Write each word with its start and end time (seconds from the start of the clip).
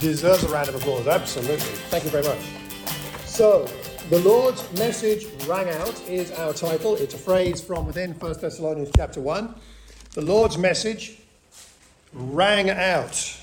deserves 0.00 0.44
a 0.44 0.48
round 0.48 0.68
of 0.68 0.74
applause. 0.74 1.06
Absolutely. 1.06 1.58
Thank 1.90 2.04
you 2.04 2.10
very 2.10 2.24
much. 2.24 2.38
So, 3.24 3.68
the 4.10 4.20
Lord's 4.20 4.62
message 4.78 5.26
rang 5.46 5.68
out 5.68 6.00
is 6.08 6.30
our 6.32 6.52
title. 6.52 6.94
It's 6.96 7.14
a 7.14 7.18
phrase 7.18 7.60
from 7.60 7.86
within 7.86 8.12
1 8.12 8.40
Thessalonians 8.40 8.90
chapter 8.96 9.20
1. 9.20 9.54
The 10.12 10.22
Lord's 10.22 10.56
message 10.56 11.18
rang 12.12 12.70
out. 12.70 13.36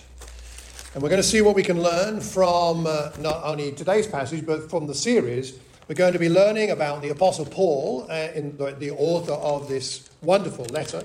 And 0.94 1.02
we're 1.02 1.09
going 1.09 1.21
to 1.21 1.27
see 1.27 1.41
what 1.41 1.55
we 1.55 1.63
can 1.63 1.81
learn 1.81 2.21
from 2.21 2.88
uh, 2.88 3.12
not 3.20 3.44
only 3.44 3.72
today's 3.72 4.08
passage, 4.08 4.45
but 4.45 4.70
from 4.70 4.88
the 4.88 4.95
series. 4.95 5.58
We're 5.88 5.95
going 5.95 6.13
to 6.13 6.20
be 6.20 6.30
learning 6.30 6.72
about 6.72 7.02
the 7.02 7.09
Apostle 7.09 7.45
Paul, 7.45 8.08
uh, 8.09 8.30
in 8.34 8.55
the, 8.58 8.72
the 8.72 8.91
author 8.91 9.34
of 9.34 9.67
this 9.67 10.09
wonderful 10.22 10.66
letter. 10.66 11.04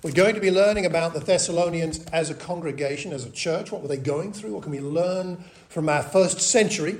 We're 0.00 0.12
going 0.12 0.36
to 0.36 0.40
be 0.40 0.52
learning 0.52 0.86
about 0.86 1.12
the 1.12 1.18
Thessalonians 1.18 2.04
as 2.12 2.30
a 2.30 2.34
congregation, 2.34 3.12
as 3.12 3.24
a 3.24 3.30
church. 3.30 3.72
What 3.72 3.82
were 3.82 3.88
they 3.88 3.96
going 3.96 4.32
through? 4.32 4.52
What 4.52 4.62
can 4.62 4.70
we 4.70 4.78
learn 4.78 5.42
from 5.68 5.88
our 5.88 6.04
first 6.04 6.40
century 6.40 6.98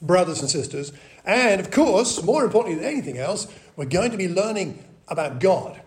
brothers 0.00 0.40
and 0.40 0.48
sisters? 0.48 0.94
And 1.26 1.60
of 1.60 1.70
course, 1.70 2.22
more 2.22 2.44
importantly 2.44 2.80
than 2.80 2.90
anything 2.90 3.18
else, 3.18 3.48
we're 3.76 3.84
going 3.84 4.12
to 4.12 4.16
be 4.16 4.28
learning 4.28 4.82
about 5.08 5.40
God. 5.40 5.78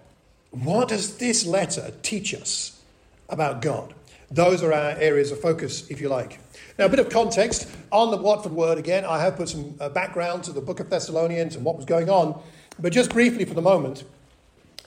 What 0.51 0.89
does 0.89 1.17
this 1.17 1.47
letter 1.47 1.93
teach 2.03 2.35
us 2.35 2.79
about 3.27 3.63
God? 3.63 3.95
Those 4.29 4.61
are 4.61 4.71
our 4.71 4.91
areas 4.91 5.31
of 5.31 5.41
focus, 5.41 5.89
if 5.89 5.99
you 5.99 6.09
like. 6.09 6.39
Now, 6.77 6.85
a 6.85 6.89
bit 6.89 6.99
of 6.99 7.09
context 7.09 7.67
on 7.91 8.11
the 8.11 8.17
Watford 8.17 8.51
word 8.51 8.77
again. 8.77 9.03
I 9.03 9.19
have 9.19 9.35
put 9.35 9.49
some 9.49 9.75
uh, 9.79 9.89
background 9.89 10.43
to 10.43 10.53
the 10.53 10.61
book 10.61 10.79
of 10.79 10.91
Thessalonians 10.91 11.55
and 11.55 11.65
what 11.65 11.75
was 11.75 11.85
going 11.85 12.11
on. 12.11 12.39
But 12.77 12.93
just 12.93 13.11
briefly 13.11 13.45
for 13.45 13.55
the 13.55 13.63
moment, 13.63 14.03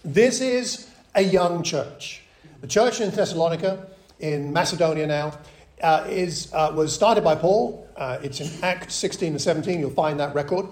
this 0.04 0.40
is 0.40 0.88
a 1.14 1.22
young 1.22 1.62
church. 1.62 2.22
The 2.60 2.66
church 2.66 3.00
in 3.00 3.10
Thessalonica, 3.10 3.86
in 4.20 4.52
Macedonia 4.52 5.06
now, 5.06 5.38
uh, 5.82 6.06
is, 6.08 6.52
uh, 6.52 6.72
was 6.74 6.94
started 6.94 7.22
by 7.22 7.34
Paul. 7.34 7.88
Uh, 7.96 8.18
it's 8.22 8.40
in 8.40 8.50
Acts 8.62 8.94
16 8.94 9.32
and 9.32 9.40
17, 9.40 9.80
you'll 9.80 9.90
find 9.90 10.18
that 10.20 10.34
record. 10.34 10.66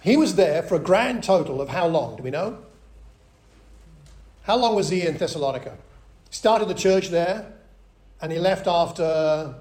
He 0.00 0.16
was 0.16 0.36
there 0.36 0.62
for 0.62 0.76
a 0.76 0.78
grand 0.78 1.24
total 1.24 1.60
of 1.60 1.68
how 1.68 1.86
long? 1.86 2.16
Do 2.16 2.22
we 2.22 2.30
know? 2.30 2.58
How 4.42 4.56
long 4.56 4.74
was 4.74 4.88
he 4.88 5.06
in 5.06 5.16
Thessalonica? 5.16 5.76
Started 6.30 6.68
the 6.68 6.74
church 6.74 7.08
there, 7.08 7.52
and 8.20 8.30
he 8.30 8.38
left 8.38 8.66
after 8.66 9.54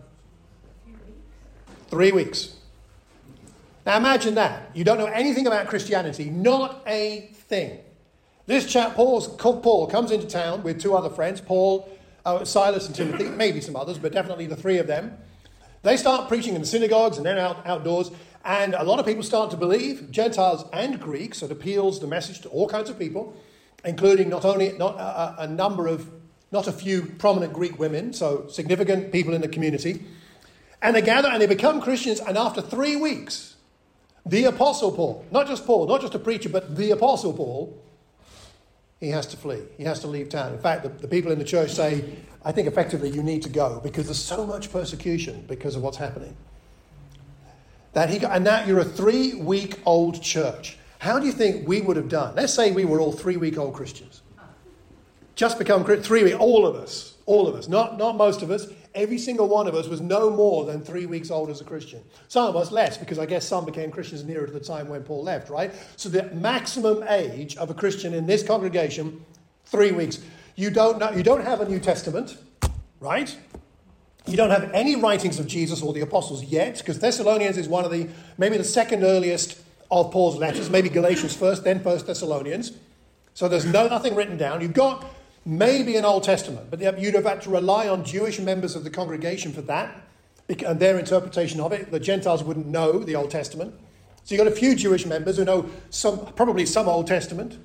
three 1.88 2.12
weeks. 2.12 2.56
Now 3.86 3.98
imagine 3.98 4.36
that. 4.36 4.72
You 4.74 4.84
don't 4.84 4.98
know 4.98 5.06
anything 5.06 5.48
about 5.48 5.68
Christianity, 5.68 6.30
not 6.30 6.84
a 6.86 7.30
thing. 7.34 7.80
This 8.48 8.66
chap, 8.66 8.96
Paul's, 8.96 9.28
Paul, 9.28 9.88
comes 9.88 10.10
into 10.10 10.26
town 10.26 10.64
with 10.64 10.80
two 10.80 10.96
other 10.96 11.10
friends, 11.10 11.42
Paul, 11.42 11.90
uh, 12.26 12.46
Silas, 12.46 12.88
and 12.88 12.96
Timothy, 12.96 13.26
maybe 13.26 13.60
some 13.60 13.76
others, 13.76 13.98
but 13.98 14.14
definitely 14.14 14.46
the 14.48 14.56
three 14.56 14.78
of 14.78 14.88
them. 14.88 15.18
They 15.84 15.98
start 15.98 16.30
preaching 16.30 16.56
in 16.56 16.62
the 16.62 16.68
synagogues 16.68 17.18
and 17.18 17.26
then 17.26 17.38
out, 17.38 17.68
outdoors, 17.68 18.10
and 18.46 18.74
a 18.74 18.86
lot 18.86 19.00
of 19.00 19.06
people 19.06 19.22
start 19.22 19.52
to 19.52 19.58
believe, 19.58 20.10
Gentiles 20.12 20.64
and 20.72 20.98
Greeks. 20.98 21.40
So 21.40 21.48
it 21.48 21.52
appeals 21.52 22.00
the 22.00 22.08
message 22.08 22.40
to 22.42 22.50
all 22.50 22.70
kinds 22.70 22.90
of 22.90 22.98
people, 22.98 23.36
including 23.84 24.30
not 24.30 24.46
only 24.46 24.72
not 24.78 24.96
a, 24.96 25.44
a 25.44 25.48
number 25.48 25.88
of, 25.88 26.10
not 26.50 26.70
a 26.70 26.72
few 26.72 27.02
prominent 27.18 27.52
Greek 27.52 27.78
women, 27.78 28.14
so 28.14 28.48
significant 28.48 29.12
people 29.12 29.34
in 29.34 29.42
the 29.42 29.50
community. 29.50 30.06
And 30.82 30.96
they 30.96 31.02
gather 31.02 31.28
and 31.28 31.42
they 31.42 31.48
become 31.48 31.82
Christians, 31.82 32.22
and 32.22 32.38
after 32.38 32.62
three 32.62 32.96
weeks, 32.96 33.58
the 34.26 34.46
Apostle 34.46 34.94
Paul, 34.94 35.26
not 35.32 35.48
just 35.48 35.66
Paul, 35.66 35.86
not 35.88 36.00
just 36.00 36.16
a 36.16 36.20
preacher, 36.20 36.48
but 36.48 36.78
the 36.78 36.92
Apostle 36.92 37.34
Paul, 37.34 37.84
he 39.00 39.10
has 39.10 39.28
to 39.28 39.38
flee. 39.38 39.62
He 39.78 39.84
has 39.84 40.00
to 40.02 40.08
leave 40.08 40.30
town. 40.30 40.54
In 40.54 40.60
fact, 40.60 40.84
the, 40.84 40.90
the, 40.90 41.08
people 41.08 41.32
in 41.32 41.40
the 41.40 41.46
church 41.46 41.72
say, 41.72 42.04
I 42.44 42.52
think 42.52 42.68
effectively 42.68 43.10
you 43.10 43.22
need 43.22 43.44
to 43.44 43.50
go 43.50 43.80
because 43.84 44.06
there's 44.06 44.24
so 44.24 44.46
much 44.46 44.72
persecution 44.72 45.46
because 45.48 45.76
of 45.76 45.84
what's 45.84 45.98
happening. 45.98 46.36
That 47.94 48.10
he, 48.10 48.24
and 48.26 48.44
now 48.44 48.66
you're 48.66 48.80
a 48.80 48.86
three 48.86 49.36
week 49.36 49.80
old 49.86 50.22
church. 50.22 50.78
How 51.00 51.20
do 51.20 51.26
you 51.26 51.32
think 51.32 51.68
we 51.68 51.82
would 51.82 51.98
have 51.98 52.10
done? 52.10 52.36
Let's 52.36 52.54
say 52.54 52.72
we 52.72 52.86
were 52.86 53.00
all 53.00 53.12
three 53.12 53.38
week 53.38 53.58
old 53.58 53.74
Christians. 53.74 54.22
Just 55.36 55.60
become 55.60 55.84
three 55.84 56.24
week, 56.24 56.40
all 56.40 56.66
of 56.66 56.76
us, 56.76 57.16
all 57.28 57.48
of 57.48 57.54
us, 57.54 57.68
not, 57.68 58.00
not 58.00 58.18
most 58.18 58.42
of 58.42 58.50
us, 58.50 58.68
every 58.98 59.18
single 59.18 59.48
one 59.48 59.68
of 59.68 59.76
us 59.76 59.88
was 59.88 60.02
no 60.02 60.30
more 60.30 60.66
than 60.66 60.82
three 60.82 61.06
weeks 61.06 61.32
old 61.32 61.50
as 61.50 61.62
a 61.62 61.64
Christian. 61.64 62.04
Some 62.28 62.48
of 62.48 62.56
us 62.56 62.72
less, 62.72 62.98
because 62.98 63.20
I 63.20 63.26
guess 63.26 63.48
some 63.48 63.64
became 63.64 63.92
Christians 63.92 64.24
nearer 64.24 64.46
to 64.46 64.52
the 64.52 64.60
time 64.60 64.90
when 64.90 65.04
Paul 65.04 65.24
left, 65.24 65.50
right? 65.50 65.72
So 65.96 66.10
the 66.10 66.24
maximum 66.34 67.04
age 67.08 67.56
of 67.58 67.70
a 67.70 67.74
Christian 67.74 68.14
in 68.14 68.26
this 68.26 68.44
congregation, 68.44 69.24
three 69.66 69.92
weeks. 69.92 70.20
You 70.56 70.72
don't, 70.72 70.98
know, 70.98 71.12
you 71.12 71.24
don't 71.24 71.44
have 71.44 71.62
a 71.62 71.70
New 71.70 71.80
Testament, 71.80 72.38
right? 73.00 73.38
You 74.26 74.36
don't 74.36 74.50
have 74.50 74.72
any 74.74 74.96
writings 74.96 75.40
of 75.40 75.48
Jesus 75.48 75.82
or 75.82 75.94
the 75.94 76.02
apostles 76.02 76.44
yet, 76.44 76.80
because 76.80 77.00
Thessalonians 77.00 77.58
is 77.58 77.70
one 77.70 77.86
of 77.86 77.92
the, 77.92 78.10
maybe 78.38 78.58
the 78.58 78.64
second 78.64 79.04
earliest 79.04 79.62
of 79.90 80.12
Paul's 80.12 80.36
letters, 80.36 80.70
maybe 80.70 80.90
Galatians 80.90 81.36
first, 81.36 81.64
then 81.64 81.80
First 81.80 82.08
Thessalonians. 82.08 82.74
So 83.34 83.48
there's 83.48 83.66
no 83.66 83.88
nothing 83.88 84.16
written 84.16 84.36
down. 84.36 84.62
You've 84.62 84.74
got 84.74 85.06
maybe 85.48 85.96
an 85.96 86.04
Old 86.04 86.24
Testament, 86.24 86.70
but 86.70 86.82
you'd 87.00 87.16
have 87.16 87.24
had 87.24 87.42
to 87.44 87.50
rely 87.50 87.88
on 87.88 88.04
Jewish 88.04 88.38
members 88.38 88.76
of 88.76 88.84
the 88.84 88.90
congregation 88.90 89.54
for 89.54 89.62
that 89.62 89.96
and 90.50 90.80
their 90.80 91.00
interpretation 91.00 91.62
of 91.62 91.72
it. 91.72 91.90
The 91.90 92.02
Gentiles 92.02 92.44
wouldn't 92.44 92.68
know 92.68 93.00
the 93.00 93.16
Old 93.16 93.32
Testament. 93.32 93.74
So 94.26 94.36
you've 94.36 94.44
got 94.44 94.52
a 94.52 94.56
few 94.56 94.76
Jewish 94.76 95.06
members 95.06 95.38
who 95.38 95.46
know 95.46 95.70
some, 95.90 96.34
probably 96.34 96.66
some 96.66 96.90
Old 96.90 97.08
Testament, 97.08 97.58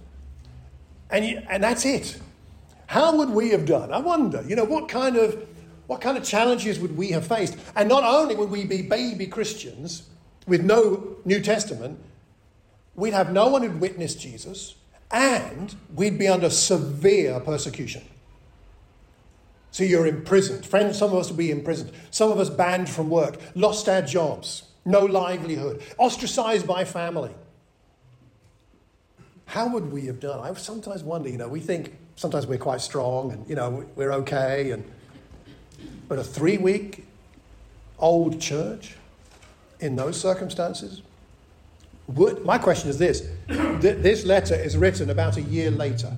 and, 1.11 1.27
you, 1.27 1.43
and 1.51 1.63
that's 1.63 1.85
it. 1.85 2.21
How 2.87 3.17
would 3.17 3.31
we 3.31 3.51
have 3.51 3.67
done? 3.67 3.93
I 3.93 3.99
wonder, 3.99 4.45
you 4.47 4.55
know, 4.55 4.65
what 4.65 4.89
kind 4.89 5.17
of 5.17 5.49
what 5.89 6.01
kind 6.01 6.17
of 6.17 6.25
challenges 6.25 6.79
would 6.79 6.97
we 6.97 7.11
have 7.11 7.27
faced? 7.27 7.57
And 7.75 7.89
not 7.89 8.05
only 8.05 8.37
would 8.37 8.49
we 8.49 8.65
be 8.65 8.83
baby 8.83 9.27
Christians 9.27 10.09
with 10.47 10.65
no 10.65 11.17
New 11.25 11.41
Testament, 11.41 11.99
we'd 12.95 13.13
have 13.13 13.33
no 13.33 13.49
one 13.49 13.63
who'd 13.63 13.81
witnessed 13.81 14.21
Jesus 14.21 14.77
and 15.13 15.75
we'd 15.95 16.19
be 16.19 16.27
under 16.27 16.51
severe 16.51 17.39
persecution. 17.41 18.03
So 19.71 19.85
you're 19.85 20.07
imprisoned. 20.07 20.67
Friends, 20.67 20.99
some 20.99 21.13
of 21.13 21.19
us 21.19 21.31
will 21.31 21.37
be 21.37 21.51
imprisoned. 21.51 21.93
Some 22.11 22.31
of 22.31 22.39
us 22.39 22.51
banned 22.51 22.89
from 22.89 23.09
work, 23.09 23.39
lost 23.55 23.89
our 23.89 24.03
jobs, 24.03 24.65
no 24.85 25.05
livelihood, 25.05 25.83
ostracized 25.99 26.67
by 26.67 26.85
family. 26.85 27.35
How 29.47 29.69
would 29.69 29.93
we 29.93 30.07
have 30.07 30.21
done? 30.21 30.41
I 30.41 30.53
sometimes 30.55 31.03
wonder, 31.03 31.29
you 31.29 31.39
know, 31.39 31.49
we 31.49 31.61
think 31.61 31.97
sometimes 32.17 32.47
we're 32.47 32.59
quite 32.59 32.81
strong 32.81 33.33
and, 33.33 33.49
you 33.49 33.55
know, 33.55 33.85
we're 33.97 34.13
okay. 34.13 34.71
And, 34.71 34.85
but 36.09 36.19
a 36.19 36.25
three 36.25 36.59
week 36.59 37.07
old 37.99 38.41
church 38.41 38.97
in 39.81 39.97
those 39.97 40.21
circumstances, 40.21 41.03
would, 42.09 42.45
my 42.45 42.59
question 42.59 42.91
is 42.91 42.99
this 42.99 43.29
this 43.49 44.25
letter 44.25 44.55
is 44.55 44.77
written 44.77 45.11
about 45.11 45.37
a 45.37 45.43
year 45.43 45.71
later. 45.71 46.15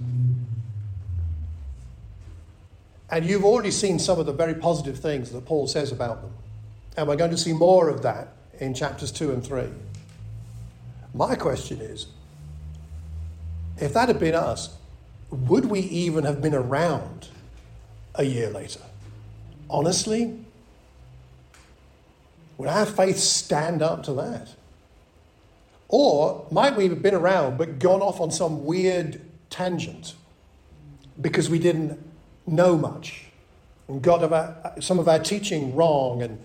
And 3.11 3.25
you've 3.25 3.45
already 3.45 3.71
seen 3.71 3.99
some 3.99 4.19
of 4.19 4.27
the 4.27 4.33
very 4.33 4.55
positive 4.55 4.99
things 4.99 5.31
that 5.31 5.45
Paul 5.45 5.67
says 5.67 5.93
about 5.93 6.23
them. 6.23 6.33
And 6.97 7.07
we're 7.07 7.17
going 7.17 7.31
to 7.31 7.37
see 7.37 7.53
more 7.53 7.89
of 7.89 8.03
that 8.03 8.29
in 8.59 8.75
chapters 8.75 9.13
2 9.13 9.33
and 9.33 9.45
3. 9.45 9.65
My 11.13 11.37
question 11.37 11.81
is 11.81 12.07
if 13.79 13.93
that 13.95 14.09
had 14.09 14.19
been 14.19 14.35
us, 14.35 14.77
would 15.31 15.67
we 15.67 15.81
even 15.81 16.25
have 16.25 16.41
been 16.41 16.55
around 16.55 17.29
a 18.15 18.25
year 18.25 18.51
later? 18.51 18.81
Honestly? 19.69 20.41
Would 22.57 22.69
our 22.69 22.87
faith 22.87 23.19
stand 23.19 23.83
up 23.83 24.05
to 24.05 24.13
that? 24.15 24.49
Or 25.97 26.45
might 26.51 26.75
we 26.75 26.89
have 26.89 27.03
been 27.03 27.15
around 27.15 27.57
but 27.57 27.79
gone 27.79 28.03
off 28.03 28.21
on 28.21 28.33
some 28.33 28.65
weird 28.65 29.21
tangent 29.49 30.15
because 31.21 31.49
we 31.49 31.61
didn't 31.61 32.05
know 32.49 32.77
much 32.77 33.27
and 33.87 34.03
got 34.03 34.83
some 34.83 34.99
of 34.99 35.07
our 35.07 35.21
teaching 35.21 35.77
wrong 35.77 36.21
and 36.21 36.41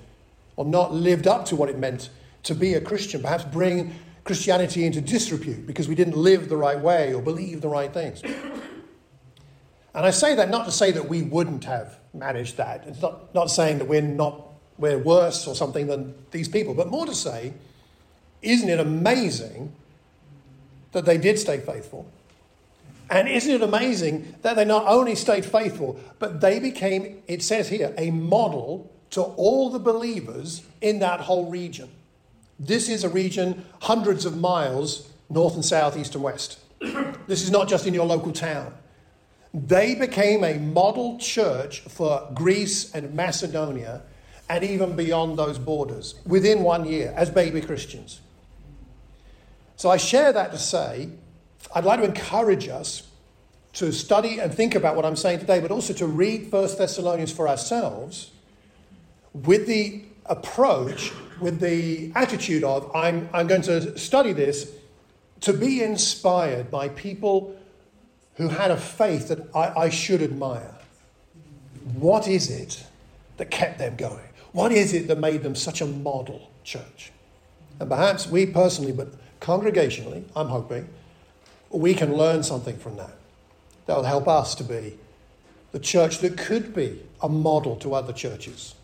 or 0.56 0.66
not 0.66 0.94
lived 0.94 1.26
up 1.26 1.46
to 1.46 1.56
what 1.56 1.68
it 1.68 1.80
meant 1.80 2.12
to 2.44 2.54
be 2.54 2.76
a 2.76 2.82
Christian, 2.82 3.24
perhaps 3.24 3.44
bring 3.44 3.96
Christianity 4.24 4.86
into 4.86 5.02
disrepute 5.02 5.66
because 5.66 5.88
we 5.88 5.96
didn't 5.96 6.16
live 6.16 6.48
the 6.48 6.58
right 6.58 6.80
way 6.80 7.12
or 7.16 7.20
believe 7.20 7.62
the 7.62 7.70
right 7.70 7.92
things. 7.92 8.22
And 9.96 10.06
I 10.06 10.12
say 10.12 10.36
that 10.36 10.52
not 10.52 10.66
to 10.66 10.72
say 10.72 10.92
that 10.92 11.10
we 11.10 11.24
wouldn't 11.24 11.66
have 11.66 11.98
managed 12.14 12.58
that. 12.58 12.86
It's 12.86 13.02
not, 13.02 13.34
not 13.34 13.50
saying 13.50 13.80
that 13.80 13.88
we're 13.88 14.04
not 14.04 14.44
we're 14.78 15.00
worse 15.00 15.48
or 15.48 15.56
something 15.56 15.88
than 15.88 16.14
these 16.30 16.48
people, 16.48 16.76
but 16.76 16.90
more 16.90 17.08
to 17.08 17.16
say 17.16 17.54
isn't 18.42 18.70
it 18.70 18.80
amazing 18.80 19.74
that 20.92 21.06
they 21.06 21.18
did 21.18 21.38
stay 21.38 21.60
faithful? 21.60 22.10
And 23.10 23.28
isn't 23.28 23.52
it 23.52 23.62
amazing 23.62 24.36
that 24.44 24.56
they 24.56 24.66
not 24.66 24.86
only 24.88 25.16
stayed 25.16 25.46
faithful, 25.46 26.00
but 26.20 26.42
they 26.42 26.60
became, 26.60 27.22
it 27.28 27.42
says 27.42 27.70
here, 27.70 27.94
a 27.98 28.12
model 28.12 28.92
to 29.12 29.22
all 29.22 29.70
the 29.70 29.80
believers 29.80 30.62
in 30.82 31.00
that 31.00 31.22
whole 31.22 31.50
region? 31.50 31.90
This 32.60 32.90
is 32.90 33.04
a 33.04 33.10
region 33.10 33.66
hundreds 33.82 34.26
of 34.26 34.38
miles 34.38 35.10
north 35.30 35.56
and 35.56 35.66
south, 35.66 35.98
east 35.98 36.16
and 36.16 36.24
west. 36.24 36.60
this 37.28 37.42
is 37.42 37.52
not 37.52 37.68
just 37.68 37.88
in 37.88 37.94
your 37.94 38.06
local 38.06 38.32
town. 38.32 38.74
They 39.54 39.96
became 39.96 40.44
a 40.44 40.56
model 40.60 41.18
church 41.18 41.82
for 41.82 42.30
Greece 42.34 42.94
and 42.94 43.14
Macedonia 43.14 44.04
and 44.48 44.64
even 44.64 44.96
beyond 44.96 45.38
those 45.38 45.58
borders 45.58 46.16
within 46.26 46.64
one 46.64 46.86
year 46.86 47.14
as 47.16 47.30
baby 47.30 47.62
Christians. 47.62 48.22
So 49.80 49.90
I 49.90 49.96
share 49.96 50.34
that 50.34 50.52
to 50.52 50.58
say 50.58 51.08
I'd 51.74 51.86
like 51.86 52.02
to 52.02 52.06
encourage 52.06 52.68
us 52.68 53.08
to 53.74 53.94
study 53.94 54.40
and 54.40 54.54
think 54.54 54.76
about 54.76 54.98
what 54.98 55.06
I'm 55.06 55.16
saying 55.16 55.40
today, 55.40 55.62
but 55.62 55.72
also 55.72 55.94
to 55.94 56.06
read 56.06 56.52
1 56.52 56.78
Thessalonians 56.78 57.32
for 57.32 57.48
ourselves 57.48 58.32
with 59.34 59.68
the 59.68 60.04
approach, 60.26 61.14
with 61.40 61.62
the 61.62 62.12
attitude 62.14 62.66
of 62.66 62.94
I'm, 62.94 63.30
I'm 63.32 63.48
going 63.48 63.62
to 63.64 63.98
study 63.98 64.34
this 64.34 64.70
to 65.42 65.54
be 65.54 65.82
inspired 65.82 66.70
by 66.70 66.90
people 66.90 67.58
who 68.36 68.50
had 68.50 68.72
a 68.72 68.78
faith 68.78 69.30
that 69.30 69.48
I, 69.56 69.84
I 69.84 69.90
should 69.90 70.22
admire. 70.22 70.76
What 71.94 72.28
is 72.28 72.50
it 72.50 72.84
that 73.38 73.50
kept 73.50 73.78
them 73.78 73.96
going? 73.96 74.28
What 74.52 74.74
is 74.74 74.94
it 74.94 75.08
that 75.08 75.20
made 75.20 75.42
them 75.42 75.56
such 75.56 75.80
a 75.80 75.86
model 75.86 76.52
church? 76.66 77.14
And 77.80 77.90
perhaps 77.90 78.28
we 78.28 78.46
personally, 78.46 78.92
but 78.92 79.14
congregationally, 79.40 80.24
I'm 80.36 80.48
hoping, 80.48 80.90
we 81.70 81.94
can 81.94 82.16
learn 82.16 82.44
something 82.44 82.78
from 82.78 82.98
that. 82.98 83.16
That'll 83.86 84.04
help 84.04 84.28
us 84.28 84.56
to 84.56 84.64
be 84.64 84.98
the 85.72 85.80
church 85.80 86.20
that 86.20 86.38
could 86.38 86.74
be 86.74 87.02
a 87.22 87.30
model 87.30 87.76
to 87.78 87.94
other 87.94 88.14
churches. 88.14 88.76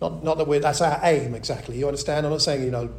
Not, 0.00 0.24
not 0.24 0.38
that 0.38 0.46
we're, 0.46 0.60
that's 0.60 0.80
our 0.80 0.98
aim 1.02 1.34
exactly. 1.34 1.78
You 1.78 1.86
understand? 1.86 2.26
I'm 2.26 2.32
not 2.32 2.42
saying, 2.42 2.64
you 2.64 2.70
know, 2.70 2.90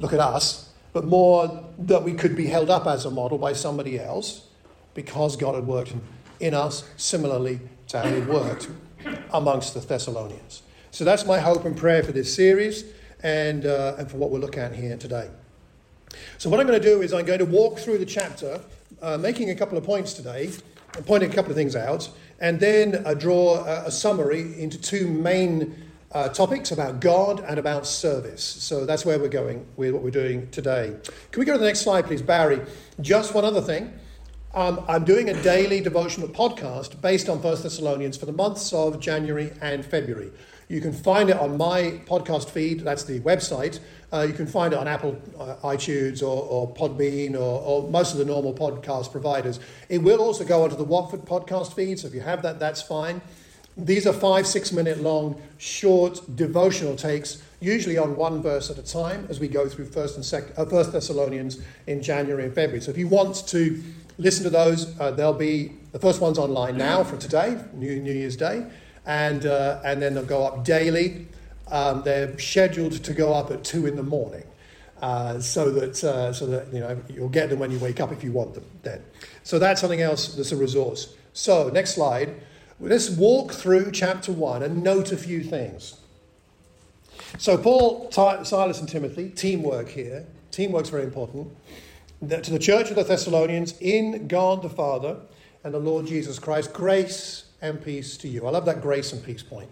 look 0.00 0.12
at 0.12 0.20
us, 0.20 0.70
but 0.92 1.04
more 1.04 1.64
that 1.78 2.02
we 2.02 2.14
could 2.14 2.36
be 2.36 2.46
held 2.46 2.70
up 2.70 2.86
as 2.86 3.04
a 3.04 3.10
model 3.10 3.38
by 3.38 3.52
somebody 3.54 3.98
else 3.98 4.46
because 4.94 5.36
God 5.36 5.54
had 5.54 5.66
worked 5.66 5.92
in, 5.92 6.00
in 6.40 6.54
us 6.54 6.88
similarly 6.96 7.60
to 7.88 8.00
how 8.00 8.08
He 8.08 8.20
worked 8.20 8.68
amongst 9.32 9.74
the 9.74 9.80
Thessalonians. 9.80 10.62
So 10.90 11.04
that's 11.04 11.24
my 11.24 11.38
hope 11.40 11.64
and 11.64 11.76
prayer 11.76 12.02
for 12.02 12.12
this 12.12 12.32
series 12.34 12.84
and, 13.22 13.64
uh, 13.64 13.96
and 13.98 14.10
for 14.10 14.18
what 14.18 14.30
we're 14.30 14.38
looking 14.38 14.62
at 14.62 14.74
here 14.74 14.96
today. 14.96 15.30
So, 16.38 16.50
what 16.50 16.60
I'm 16.60 16.66
going 16.66 16.80
to 16.80 16.86
do 16.86 17.02
is 17.02 17.12
I'm 17.12 17.24
going 17.24 17.38
to 17.38 17.44
walk 17.44 17.78
through 17.78 17.98
the 17.98 18.06
chapter, 18.06 18.60
uh, 19.00 19.18
making 19.18 19.50
a 19.50 19.54
couple 19.54 19.78
of 19.78 19.84
points 19.84 20.12
today, 20.12 20.50
and 20.96 21.06
pointing 21.06 21.30
a 21.30 21.34
couple 21.34 21.50
of 21.50 21.56
things 21.56 21.76
out, 21.76 22.08
and 22.40 22.60
then 22.60 23.02
uh, 23.06 23.14
draw 23.14 23.64
a, 23.64 23.86
a, 23.86 23.90
summary 23.90 24.60
into 24.60 24.78
two 24.78 25.08
main 25.08 25.74
uh, 26.12 26.28
topics 26.28 26.70
about 26.70 27.00
God 27.00 27.44
and 27.46 27.58
about 27.58 27.86
service. 27.86 28.42
So, 28.42 28.86
that's 28.86 29.04
where 29.04 29.18
we're 29.18 29.28
going 29.28 29.66
with 29.76 29.92
what 29.92 30.02
we're 30.02 30.10
doing 30.10 30.48
today. 30.50 30.94
Can 31.30 31.40
we 31.40 31.46
go 31.46 31.52
to 31.52 31.58
the 31.58 31.66
next 31.66 31.80
slide, 31.80 32.06
please, 32.06 32.22
Barry? 32.22 32.60
Just 33.00 33.34
one 33.34 33.44
other 33.44 33.60
thing. 33.60 33.92
Um, 34.54 34.84
I'm 34.86 35.04
doing 35.04 35.30
a 35.30 35.42
daily 35.42 35.80
devotional 35.80 36.28
podcast 36.28 37.00
based 37.00 37.30
on 37.30 37.40
1 37.40 37.62
Thessalonians 37.62 38.18
for 38.18 38.26
the 38.26 38.32
months 38.32 38.74
of 38.74 39.00
January 39.00 39.50
and 39.62 39.82
February. 39.82 40.30
You 40.72 40.80
can 40.80 40.94
find 40.94 41.28
it 41.28 41.36
on 41.36 41.58
my 41.58 42.00
podcast 42.06 42.48
feed, 42.48 42.80
that's 42.80 43.04
the 43.04 43.20
website. 43.20 43.78
Uh, 44.10 44.24
you 44.26 44.32
can 44.32 44.46
find 44.46 44.72
it 44.72 44.78
on 44.78 44.88
Apple 44.88 45.20
uh, 45.38 45.56
iTunes 45.64 46.22
or, 46.22 46.46
or 46.48 46.72
Podbean 46.72 47.34
or, 47.34 47.60
or, 47.60 47.90
most 47.90 48.12
of 48.12 48.18
the 48.18 48.24
normal 48.24 48.54
podcast 48.54 49.12
providers. 49.12 49.60
It 49.90 49.98
will 49.98 50.22
also 50.22 50.46
go 50.46 50.64
onto 50.64 50.76
the 50.76 50.84
Watford 50.84 51.26
podcast 51.26 51.74
feed, 51.74 51.98
so 51.98 52.06
if 52.06 52.14
you 52.14 52.22
have 52.22 52.40
that, 52.40 52.58
that's 52.58 52.80
fine. 52.80 53.20
These 53.76 54.06
are 54.06 54.14
five, 54.14 54.46
six 54.46 54.72
minute 54.72 55.02
long, 55.02 55.42
short 55.58 56.22
devotional 56.36 56.96
takes, 56.96 57.42
usually 57.60 57.98
on 57.98 58.16
one 58.16 58.40
verse 58.40 58.70
at 58.70 58.78
a 58.78 58.82
time, 58.82 59.26
as 59.28 59.40
we 59.40 59.48
go 59.48 59.68
through 59.68 59.84
First 59.84 60.16
and 60.16 60.24
Second, 60.24 60.54
uh, 60.56 60.64
First 60.64 60.92
Thessalonians 60.92 61.58
in 61.86 62.02
January 62.02 62.44
and 62.44 62.54
February. 62.54 62.80
So 62.80 62.90
if 62.90 62.96
you 62.96 63.08
want 63.08 63.46
to 63.48 63.82
listen 64.16 64.42
to 64.44 64.50
those, 64.50 64.98
uh, 64.98 65.10
they'll 65.10 65.34
be 65.34 65.72
the 65.92 65.98
first 65.98 66.22
one's 66.22 66.38
online 66.38 66.78
now 66.78 67.04
for 67.04 67.18
today, 67.18 67.62
New, 67.74 68.00
New 68.00 68.14
Year's 68.14 68.38
Day 68.38 68.64
and, 69.06 69.46
uh, 69.46 69.80
and 69.84 70.00
then 70.00 70.14
they'll 70.14 70.24
go 70.24 70.44
up 70.46 70.64
daily. 70.64 71.26
Um, 71.70 72.02
they're 72.02 72.38
scheduled 72.38 72.92
to 73.04 73.14
go 73.14 73.32
up 73.32 73.50
at 73.50 73.64
2 73.64 73.86
in 73.86 73.96
the 73.96 74.02
morning. 74.02 74.44
Uh, 75.00 75.40
so 75.40 75.72
that 75.72 76.04
uh, 76.04 76.32
so 76.32 76.46
that 76.46 76.72
you 76.72 76.78
know 76.78 76.96
you'll 77.08 77.28
get 77.28 77.50
them 77.50 77.58
when 77.58 77.72
you 77.72 77.78
wake 77.80 77.98
up 77.98 78.12
if 78.12 78.22
you 78.22 78.30
want 78.30 78.54
them 78.54 78.64
then. 78.84 79.02
So 79.42 79.58
that's 79.58 79.80
something 79.80 80.00
else 80.00 80.36
that's 80.36 80.52
a 80.52 80.56
resource. 80.56 81.16
So 81.32 81.68
next 81.70 81.96
slide. 81.96 82.40
Let's 82.78 83.10
walk 83.10 83.52
through 83.52 83.92
chapter 83.92 84.32
one 84.32 84.62
and 84.62 84.82
note 84.82 85.12
a 85.12 85.16
few 85.16 85.42
things. 85.42 86.00
So 87.38 87.56
Paul, 87.56 88.10
Silas, 88.10 88.80
and 88.80 88.88
Timothy, 88.88 89.30
teamwork 89.30 89.88
here. 89.88 90.26
Teamwork's 90.50 90.90
very 90.90 91.04
important. 91.04 91.48
to 92.20 92.50
the 92.50 92.58
church 92.58 92.90
of 92.90 92.96
the 92.96 93.04
Thessalonians, 93.04 93.74
in 93.80 94.28
God 94.28 94.62
the 94.62 94.68
Father 94.68 95.16
and 95.64 95.72
the 95.72 95.78
Lord 95.78 96.06
Jesus 96.06 96.38
Christ, 96.38 96.72
grace 96.72 97.44
and 97.62 97.82
peace 97.82 98.16
to 98.18 98.28
you. 98.28 98.46
I 98.46 98.50
love 98.50 98.66
that 98.66 98.82
grace 98.82 99.12
and 99.12 99.24
peace 99.24 99.42
point. 99.42 99.70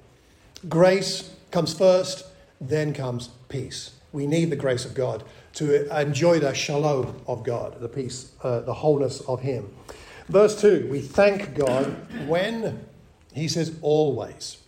Grace 0.68 1.34
comes 1.50 1.74
first, 1.74 2.24
then 2.60 2.94
comes 2.94 3.28
peace. 3.48 3.92
We 4.12 4.26
need 4.26 4.50
the 4.50 4.56
grace 4.56 4.84
of 4.84 4.94
God 4.94 5.24
to 5.54 6.00
enjoy 6.00 6.38
the 6.38 6.54
shalom 6.54 7.20
of 7.26 7.44
God, 7.44 7.80
the 7.80 7.88
peace, 7.88 8.32
uh, 8.42 8.60
the 8.60 8.74
wholeness 8.74 9.20
of 9.22 9.40
Him. 9.40 9.74
Verse 10.28 10.60
2 10.60 10.88
we 10.90 11.00
thank 11.00 11.54
God 11.54 11.96
when, 12.28 12.86
He 13.34 13.48
says, 13.48 13.76
always. 13.82 14.58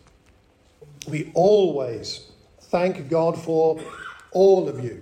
We 1.08 1.30
always 1.34 2.30
thank 2.60 3.08
God 3.08 3.40
for 3.40 3.80
all 4.32 4.68
of 4.68 4.82
you. 4.84 5.00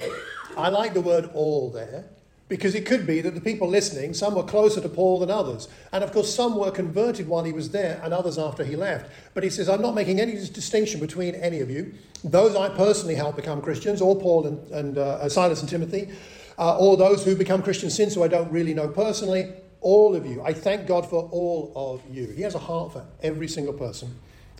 I 0.57 0.69
like 0.69 0.95
the 0.95 1.01
word 1.01 1.31
all 1.35 1.71
there 1.71 2.05
because 2.51 2.75
it 2.75 2.85
could 2.85 3.07
be 3.07 3.21
that 3.21 3.37
the 3.37 3.41
people 3.41 3.69
listening, 3.69 4.13
some 4.13 4.35
were 4.35 4.43
closer 4.43 4.81
to 4.81 4.89
Paul 4.89 5.21
than 5.21 5.31
others. 5.31 5.69
And 5.93 6.03
of 6.03 6.13
course, 6.13 6.35
some 6.35 6.57
were 6.57 6.73
converted 6.73 7.29
while 7.29 7.45
he 7.45 7.53
was 7.53 7.71
there 7.71 8.01
and 8.03 8.13
others 8.13 8.39
after 8.39 8.65
he 8.65 8.75
left. 8.75 9.09
But 9.35 9.45
he 9.45 9.51
says, 9.51 9.69
I'm 9.69 9.81
not 9.81 9.95
making 9.95 10.21
any 10.21 10.33
distinction 10.33 10.99
between 10.99 11.37
any 11.37 11.61
of 11.61 11.71
you. 11.71 11.95
Those 12.25 12.57
I 12.57 12.69
personally 12.71 13.15
helped 13.15 13.37
become 13.37 13.63
Christians, 13.63 14.03
or 14.03 14.21
Paul 14.21 14.49
and, 14.49 14.71
and 14.73 14.99
uh, 14.99 15.29
Silas 15.29 15.61
and 15.61 15.71
Timothy, 15.71 16.11
uh, 16.59 16.77
or 16.77 16.97
those 16.97 17.25
who 17.25 17.37
become 17.37 17.63
Christians 17.63 17.95
since 17.95 18.17
who 18.17 18.25
I 18.25 18.29
don't 18.29 18.51
really 18.51 18.75
know 18.75 18.89
personally, 18.89 19.53
all 19.81 20.17
of 20.17 20.27
you. 20.27 20.43
I 20.43 20.53
thank 20.53 20.89
God 20.89 21.09
for 21.09 21.29
all 21.31 21.73
of 21.77 22.03
you. 22.13 22.27
He 22.31 22.43
has 22.43 22.57
a 22.57 22.59
heart 22.59 22.95
for 22.95 23.07
every 23.23 23.47
single 23.47 23.75
person, 23.75 24.13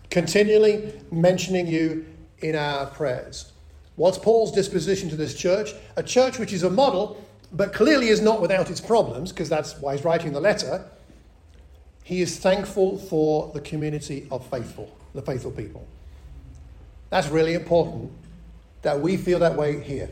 continually 0.09 0.93
mentioning 1.11 1.67
you 1.67 2.05
in 2.39 2.55
our 2.55 2.85
prayers. 2.85 3.51
What's 3.97 4.17
Paul's 4.17 4.53
disposition 4.53 5.09
to 5.09 5.17
this 5.17 5.35
church? 5.35 5.73
A 5.97 6.03
church 6.03 6.39
which 6.39 6.53
is 6.53 6.63
a 6.63 6.69
model 6.69 7.21
but 7.51 7.73
clearly 7.73 8.07
is 8.07 8.21
not 8.21 8.41
without 8.41 8.69
its 8.69 8.81
problems, 8.81 9.31
because 9.31 9.49
that's 9.49 9.77
why 9.79 9.95
he's 9.95 10.05
writing 10.05 10.33
the 10.33 10.39
letter. 10.39 10.85
He 12.03 12.21
is 12.21 12.39
thankful 12.39 12.97
for 12.97 13.51
the 13.53 13.61
community 13.61 14.27
of 14.31 14.45
faithful, 14.47 14.95
the 15.13 15.21
faithful 15.21 15.51
people. 15.51 15.87
That's 17.09 17.27
really 17.27 17.53
important 17.53 18.11
that 18.81 18.99
we 18.99 19.17
feel 19.17 19.39
that 19.39 19.55
way 19.55 19.81
here. 19.81 20.09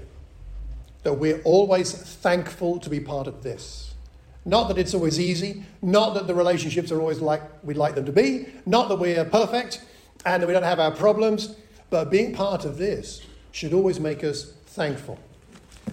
That 1.04 1.13
we're 1.13 1.42
always 1.44 1.92
thankful 1.94 2.80
to 2.80 2.90
be 2.90 3.00
part 3.00 3.28
of 3.28 3.42
this. 3.42 3.94
Not 4.46 4.68
that 4.68 4.78
it's 4.78 4.94
always 4.94 5.20
easy, 5.20 5.63
not 5.82 6.13
that 6.16 6.28
the 6.28 6.36
relationships 6.36 6.92
are 6.92 7.00
always 7.00 7.20
like 7.20 7.42
we'd 7.63 7.78
like 7.78 7.96
them 7.96 8.06
to 8.06 8.12
be, 8.12 8.48
not 8.66 8.90
that 8.90 8.98
we're 8.98 9.24
perfect 9.25 9.82
and 10.25 10.42
that 10.42 10.48
we 10.48 10.54
don't 10.54 10.63
have 10.63 10.80
our 10.80 10.92
problems, 10.92 11.56
but 11.90 12.10
being 12.10 12.34
part 12.34 12.66
of 12.66 12.78
this 12.78 13.22
should 13.52 13.74
always 13.74 14.00
make 14.00 14.24
us 14.24 14.54
thankful. 14.68 15.18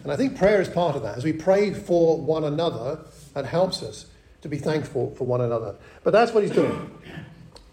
And 0.03 0.13
I 0.13 0.17
think 0.17 0.37
prayer 0.37 0.61
is 0.61 0.69
part 0.69 0.97
of 0.97 1.03
that. 1.03 1.17
As 1.17 1.25
we 1.25 1.33
pray 1.33 1.73
for 1.73 2.21
one 2.21 2.45
another, 2.45 3.01
that 3.35 3.47
helps 3.47 3.83
us 3.83 4.07
to 4.43 4.49
be 4.49 4.59
thankful 4.59 5.15
for 5.17 5.25
one 5.25 5.41
another. 5.41 5.75
But 6.05 6.13
that's 6.13 6.33
what 6.33 6.43
he's 6.43 6.53
doing. 6.53 6.91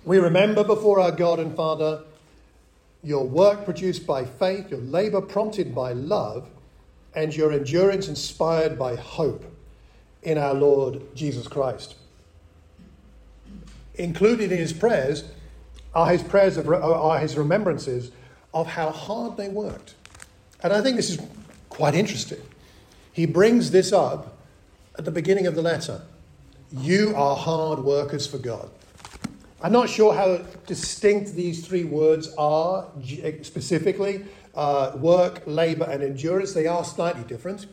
We 0.05 0.17
remember 0.17 0.63
before 0.63 0.99
our 0.99 1.11
God 1.11 1.39
and 1.39 1.55
Father 1.55 2.03
your 3.03 3.25
work 3.27 3.65
produced 3.65 4.07
by 4.07 4.25
faith, 4.25 4.71
your 4.71 4.79
labor 4.79 5.21
prompted 5.21 5.75
by 5.75 5.91
love, 5.91 6.49
and 7.13 7.35
your 7.35 7.51
endurance 7.51 8.07
inspired 8.07 8.79
by 8.79 8.95
hope 8.95 9.43
in 10.23 10.37
our 10.37 10.53
Lord 10.53 11.15
Jesus 11.15 11.47
Christ. 11.47 11.95
Included 13.95 14.51
in 14.51 14.57
his 14.57 14.73
prayers 14.73 15.25
are 15.93 16.09
his 16.09 16.23
prayers 16.23 16.57
of, 16.57 16.67
are 16.67 17.19
his 17.19 17.37
remembrances 17.37 18.11
of 18.53 18.67
how 18.67 18.89
hard 18.89 19.37
they 19.37 19.49
worked. 19.49 19.93
And 20.63 20.73
I 20.73 20.81
think 20.81 20.95
this 20.95 21.09
is 21.09 21.19
quite 21.73 21.95
interesting. 21.95 22.41
He 23.11 23.25
brings 23.25 23.71
this 23.71 23.91
up 23.91 24.37
at 24.97 25.05
the 25.05 25.11
beginning 25.11 25.47
of 25.47 25.55
the 25.55 25.61
letter. 25.63 26.01
You 26.71 27.15
are 27.15 27.35
hard 27.35 27.79
workers 27.79 28.27
for 28.27 28.37
God. 28.37 28.69
I'm 29.61 29.71
not 29.71 29.89
sure 29.89 30.13
how 30.13 30.37
distinct 30.67 31.33
these 31.33 31.65
three 31.65 31.83
words 31.83 32.31
are 32.37 32.85
specifically 33.41 34.25
uh, 34.53 34.91
work, 34.95 35.41
labor, 35.47 35.85
and 35.85 36.03
endurance. 36.03 36.53
They 36.53 36.67
are 36.67 36.83
slightly 36.83 37.23
different, 37.23 37.65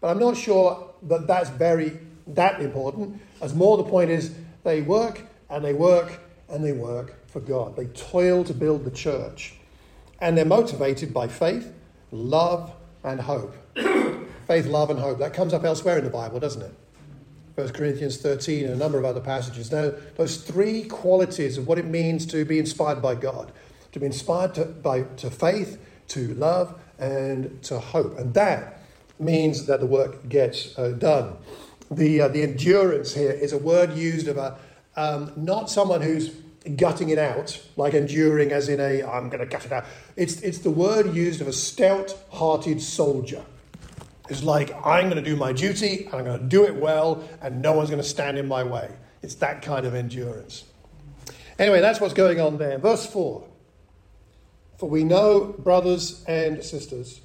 but 0.00 0.08
I'm 0.08 0.18
not 0.18 0.36
sure 0.36 0.90
that 1.02 1.26
that's 1.26 1.50
very 1.50 1.98
that 2.28 2.62
important. 2.62 3.20
As 3.42 3.54
more 3.54 3.76
the 3.76 3.84
point 3.84 4.10
is, 4.10 4.32
they 4.64 4.80
work 4.80 5.26
and 5.50 5.62
they 5.62 5.74
work 5.74 6.20
and 6.48 6.64
they 6.64 6.72
work 6.72 7.28
for 7.28 7.40
God. 7.40 7.76
They 7.76 7.86
toil 7.86 8.44
to 8.44 8.54
build 8.54 8.84
the 8.84 8.90
church, 8.90 9.54
and 10.20 10.38
they're 10.38 10.44
motivated 10.44 11.12
by 11.12 11.28
faith, 11.28 11.70
love, 12.12 12.72
and 13.04 13.20
hope. 13.20 13.54
Faith, 14.46 14.66
love, 14.66 14.90
and 14.90 14.98
hope. 14.98 15.18
That 15.18 15.34
comes 15.34 15.54
up 15.54 15.64
elsewhere 15.64 15.98
in 15.98 16.04
the 16.04 16.10
Bible, 16.10 16.40
doesn't 16.40 16.62
it? 16.62 16.74
1 17.54 17.68
Corinthians 17.70 18.16
13 18.16 18.64
and 18.64 18.74
a 18.74 18.76
number 18.76 18.98
of 18.98 19.04
other 19.04 19.20
passages. 19.20 19.70
Now, 19.70 19.92
those 20.16 20.38
three 20.38 20.84
qualities 20.84 21.58
of 21.58 21.66
what 21.66 21.78
it 21.78 21.84
means 21.84 22.24
to 22.26 22.44
be 22.44 22.58
inspired 22.58 23.02
by 23.02 23.14
God 23.14 23.52
to 23.92 24.00
be 24.00 24.06
inspired 24.06 24.54
to, 24.54 24.64
by, 24.64 25.02
to 25.02 25.30
faith, 25.30 25.78
to 26.08 26.34
love, 26.34 26.78
and 26.98 27.62
to 27.62 27.78
hope. 27.78 28.18
And 28.18 28.34
that 28.34 28.80
means 29.18 29.66
that 29.66 29.80
the 29.80 29.86
work 29.86 30.28
gets 30.28 30.76
uh, 30.78 30.90
done. 30.90 31.36
The, 31.90 32.22
uh, 32.22 32.28
the 32.28 32.42
endurance 32.42 33.14
here 33.14 33.30
is 33.30 33.52
a 33.52 33.58
word 33.58 33.92
used 33.92 34.28
of 34.28 34.38
a, 34.38 34.58
um, 34.96 35.32
not 35.36 35.70
someone 35.70 36.00
who's 36.00 36.30
gutting 36.76 37.08
it 37.08 37.18
out, 37.18 37.60
like 37.76 37.94
enduring 37.94 38.52
as 38.52 38.68
in 38.68 38.80
a, 38.80 39.02
I'm 39.02 39.28
going 39.28 39.40
to 39.40 39.46
gut 39.46 39.66
it 39.66 39.72
out. 39.72 39.84
It's, 40.16 40.40
it's 40.42 40.58
the 40.58 40.70
word 40.70 41.14
used 41.14 41.40
of 41.40 41.48
a 41.48 41.52
stout 41.52 42.16
hearted 42.30 42.80
soldier. 42.80 43.44
It's 44.28 44.42
like, 44.42 44.72
I'm 44.86 45.10
going 45.10 45.22
to 45.22 45.30
do 45.30 45.36
my 45.36 45.52
duty, 45.52 46.06
and 46.06 46.14
I'm 46.14 46.24
going 46.24 46.38
to 46.38 46.46
do 46.46 46.64
it 46.64 46.76
well, 46.76 47.28
and 47.40 47.60
no 47.60 47.72
one's 47.72 47.90
going 47.90 48.02
to 48.02 48.08
stand 48.08 48.38
in 48.38 48.46
my 48.46 48.62
way. 48.62 48.90
It's 49.22 49.34
that 49.36 49.62
kind 49.62 49.84
of 49.84 49.94
endurance. 49.94 50.64
Anyway, 51.58 51.80
that's 51.80 52.00
what's 52.00 52.14
going 52.14 52.40
on 52.40 52.58
there. 52.58 52.78
Verse 52.78 53.06
4 53.06 53.46
For 54.78 54.88
we 54.88 55.04
know, 55.04 55.54
brothers 55.58 56.24
and 56.26 56.62
sisters, 56.62 57.20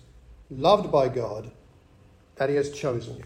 loved 0.50 0.92
by 0.92 1.10
God, 1.10 1.52
that 2.36 2.50
He 2.50 2.56
has 2.56 2.72
chosen 2.72 3.18
you. 3.18 3.24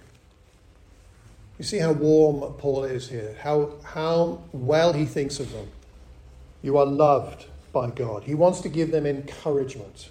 You 1.61 1.65
see 1.65 1.77
how 1.77 1.91
warm 1.91 2.53
Paul 2.53 2.85
is 2.85 3.07
here, 3.07 3.37
how, 3.39 3.73
how 3.83 4.41
well 4.51 4.93
he 4.93 5.05
thinks 5.05 5.39
of 5.39 5.51
them. 5.51 5.67
You 6.61 6.77
are 6.77 6.85
loved 6.85 7.45
by 7.73 7.89
God. 7.89 8.23
He 8.23 8.35
wants 8.35 8.61
to 8.61 8.69
give 8.69 8.91
them 8.91 9.05
encouragement. 9.05 10.09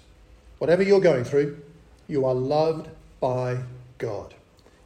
Whatever 0.57 0.83
you're 0.83 1.01
going 1.01 1.23
through, 1.23 1.59
you 2.07 2.25
are 2.25 2.33
loved 2.33 2.89
by 3.19 3.59
God. 3.97 4.33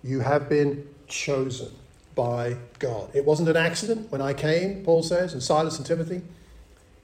You 0.03 0.19
have 0.19 0.47
been 0.47 0.87
chosen 1.07 1.71
by 2.13 2.55
God. 2.79 3.09
It 3.13 3.25
wasn't 3.25 3.49
an 3.49 3.57
accident 3.57 4.11
when 4.11 4.21
I 4.21 4.33
came, 4.33 4.83
Paul 4.83 5.03
says, 5.03 5.33
and 5.33 5.41
Silas 5.41 5.77
and 5.77 5.85
Timothy. 5.85 6.21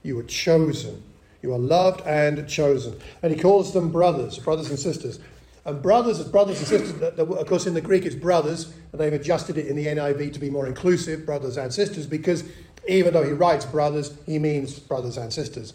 You 0.02 0.16
were 0.16 0.22
chosen. 0.22 1.02
You 1.42 1.52
are 1.52 1.58
loved 1.58 2.00
and 2.06 2.48
chosen. 2.48 2.98
And 3.22 3.34
he 3.34 3.40
calls 3.40 3.72
them 3.72 3.90
brothers, 3.90 4.38
brothers 4.38 4.70
and 4.70 4.78
sisters. 4.78 5.18
And 5.64 5.80
brothers, 5.80 6.22
brothers 6.24 6.58
and 6.58 6.66
sisters, 6.66 7.18
of 7.18 7.46
course, 7.46 7.66
in 7.66 7.74
the 7.74 7.80
Greek 7.80 8.04
it's 8.04 8.16
brothers, 8.16 8.72
and 8.90 9.00
they've 9.00 9.12
adjusted 9.12 9.58
it 9.58 9.66
in 9.66 9.76
the 9.76 9.86
NIV 9.86 10.32
to 10.32 10.40
be 10.40 10.50
more 10.50 10.66
inclusive, 10.66 11.24
brothers 11.24 11.56
and 11.56 11.72
sisters, 11.72 12.06
because 12.06 12.44
even 12.88 13.12
though 13.12 13.24
he 13.24 13.32
writes 13.32 13.64
brothers, 13.64 14.14
he 14.26 14.38
means 14.38 14.78
brothers 14.78 15.16
and 15.16 15.32
sisters. 15.32 15.74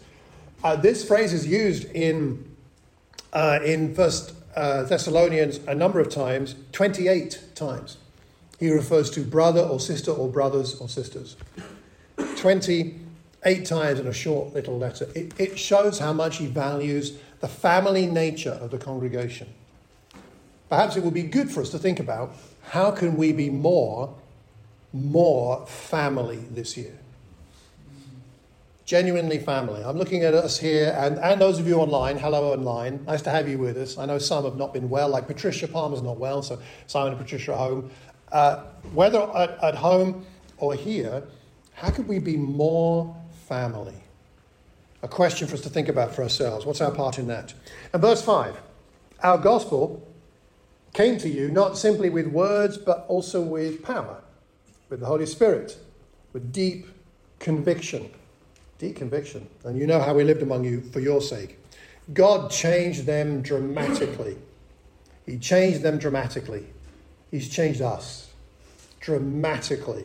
Uh, 0.62 0.76
this 0.76 1.06
phrase 1.06 1.32
is 1.32 1.46
used 1.46 1.84
in, 1.92 2.44
uh, 3.32 3.60
in 3.64 3.94
First 3.94 4.34
uh, 4.56 4.82
Thessalonians 4.82 5.58
a 5.66 5.74
number 5.74 6.00
of 6.00 6.08
times, 6.08 6.56
28 6.72 7.40
times. 7.54 7.98
He 8.58 8.70
refers 8.70 9.08
to 9.10 9.20
brother 9.22 9.60
or 9.60 9.78
sister 9.78 10.10
or 10.10 10.28
brothers 10.28 10.74
or 10.80 10.88
sisters. 10.88 11.36
28 12.36 13.64
times 13.64 14.00
in 14.00 14.06
a 14.06 14.12
short 14.12 14.52
little 14.52 14.76
letter. 14.76 15.08
It, 15.14 15.38
it 15.38 15.58
shows 15.58 16.00
how 16.00 16.12
much 16.12 16.38
he 16.38 16.46
values 16.46 17.16
the 17.40 17.48
family 17.48 18.06
nature 18.06 18.58
of 18.60 18.72
the 18.72 18.78
congregation. 18.78 19.48
Perhaps 20.68 20.96
it 20.96 21.04
would 21.04 21.14
be 21.14 21.22
good 21.22 21.50
for 21.50 21.60
us 21.60 21.70
to 21.70 21.78
think 21.78 22.00
about 22.00 22.34
how 22.70 22.90
can 22.90 23.16
we 23.16 23.32
be 23.32 23.48
more, 23.48 24.14
more 24.92 25.66
family 25.66 26.38
this 26.50 26.76
year? 26.76 26.98
Genuinely 28.84 29.38
family. 29.38 29.82
I'm 29.84 29.98
looking 29.98 30.24
at 30.24 30.32
us 30.32 30.58
here 30.58 30.96
and, 30.98 31.18
and 31.18 31.40
those 31.40 31.58
of 31.58 31.66
you 31.66 31.74
online. 31.74 32.16
Hello 32.18 32.52
online. 32.52 33.04
Nice 33.04 33.20
to 33.22 33.30
have 33.30 33.46
you 33.48 33.58
with 33.58 33.76
us. 33.76 33.98
I 33.98 34.06
know 34.06 34.18
some 34.18 34.44
have 34.44 34.56
not 34.56 34.72
been 34.72 34.88
well, 34.88 35.10
like 35.10 35.26
Patricia 35.26 35.68
Palmer's 35.68 36.00
not 36.00 36.18
well, 36.18 36.42
so 36.42 36.58
Simon 36.86 37.12
and 37.12 37.20
Patricia 37.20 37.52
are 37.52 37.58
home. 37.58 37.90
Uh, 38.32 38.64
whether 38.94 39.20
at, 39.36 39.62
at 39.62 39.74
home 39.74 40.24
or 40.56 40.74
here, 40.74 41.22
how 41.74 41.90
could 41.90 42.08
we 42.08 42.18
be 42.18 42.36
more 42.36 43.14
family? 43.46 43.94
A 45.02 45.08
question 45.08 45.46
for 45.46 45.54
us 45.54 45.60
to 45.60 45.68
think 45.68 45.88
about 45.88 46.14
for 46.14 46.22
ourselves. 46.22 46.66
What's 46.66 46.80
our 46.80 46.90
part 46.90 47.18
in 47.18 47.28
that? 47.28 47.54
And 47.92 48.02
verse 48.02 48.22
5 48.22 48.60
Our 49.22 49.38
gospel 49.38 50.06
came 50.92 51.18
to 51.18 51.28
you 51.28 51.50
not 51.50 51.78
simply 51.78 52.10
with 52.10 52.26
words, 52.26 52.78
but 52.78 53.04
also 53.08 53.40
with 53.40 53.82
power, 53.82 54.22
with 54.88 55.00
the 55.00 55.06
Holy 55.06 55.26
Spirit, 55.26 55.76
with 56.32 56.52
deep 56.52 56.86
conviction. 57.38 58.10
Deep 58.78 58.96
conviction. 58.96 59.48
And 59.64 59.78
you 59.78 59.86
know 59.86 60.00
how 60.00 60.14
we 60.14 60.24
lived 60.24 60.42
among 60.42 60.64
you 60.64 60.80
for 60.80 61.00
your 61.00 61.20
sake. 61.20 61.58
God 62.12 62.50
changed 62.50 63.06
them 63.06 63.42
dramatically. 63.42 64.36
He 65.26 65.38
changed 65.38 65.82
them 65.82 65.98
dramatically. 65.98 66.66
He's 67.30 67.48
changed 67.48 67.82
us 67.82 68.30
dramatically. 69.00 70.04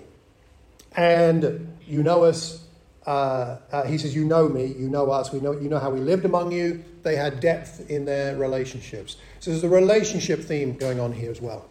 And 0.95 1.75
you 1.87 2.03
know 2.03 2.23
us. 2.23 2.65
Uh, 3.05 3.57
uh, 3.71 3.83
he 3.83 3.97
says, 3.97 4.15
You 4.15 4.25
know 4.25 4.47
me, 4.47 4.65
you 4.65 4.87
know 4.87 5.11
us, 5.11 5.31
we 5.31 5.41
know, 5.41 5.51
you 5.51 5.67
know 5.67 5.79
how 5.79 5.89
we 5.89 5.99
lived 5.99 6.25
among 6.25 6.51
you. 6.51 6.83
They 7.03 7.17
had 7.17 7.41
depth 7.41 7.89
in 7.89 8.05
their 8.05 8.37
relationships. 8.37 9.17
So 9.39 9.51
there's 9.51 9.63
a 9.63 9.69
relationship 9.69 10.39
theme 10.41 10.77
going 10.77 11.01
on 11.01 11.11
here 11.11 11.29
as 11.29 11.41
well. 11.41 11.65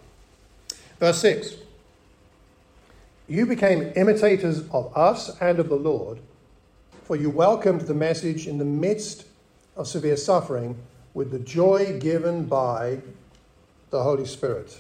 Verse 0.99 1.19
6 1.21 1.55
You 3.33 3.47
became 3.47 3.95
imitators 3.97 4.69
of 4.73 4.95
us 4.95 5.41
and 5.41 5.59
of 5.59 5.71
the 5.71 5.75
Lord, 5.75 6.19
for 7.05 7.17
you 7.17 7.31
welcomed 7.31 7.81
the 7.81 7.95
message 7.95 8.47
in 8.47 8.59
the 8.59 8.65
midst 8.67 9.25
of 9.75 9.89
severe 9.89 10.19
suffering 10.19 10.77
with 11.15 11.31
the 11.31 11.39
joy 11.39 11.99
given 11.99 12.45
by 12.45 13.01
the 13.89 14.03
Holy 14.03 14.27
Spirit. 14.27 14.79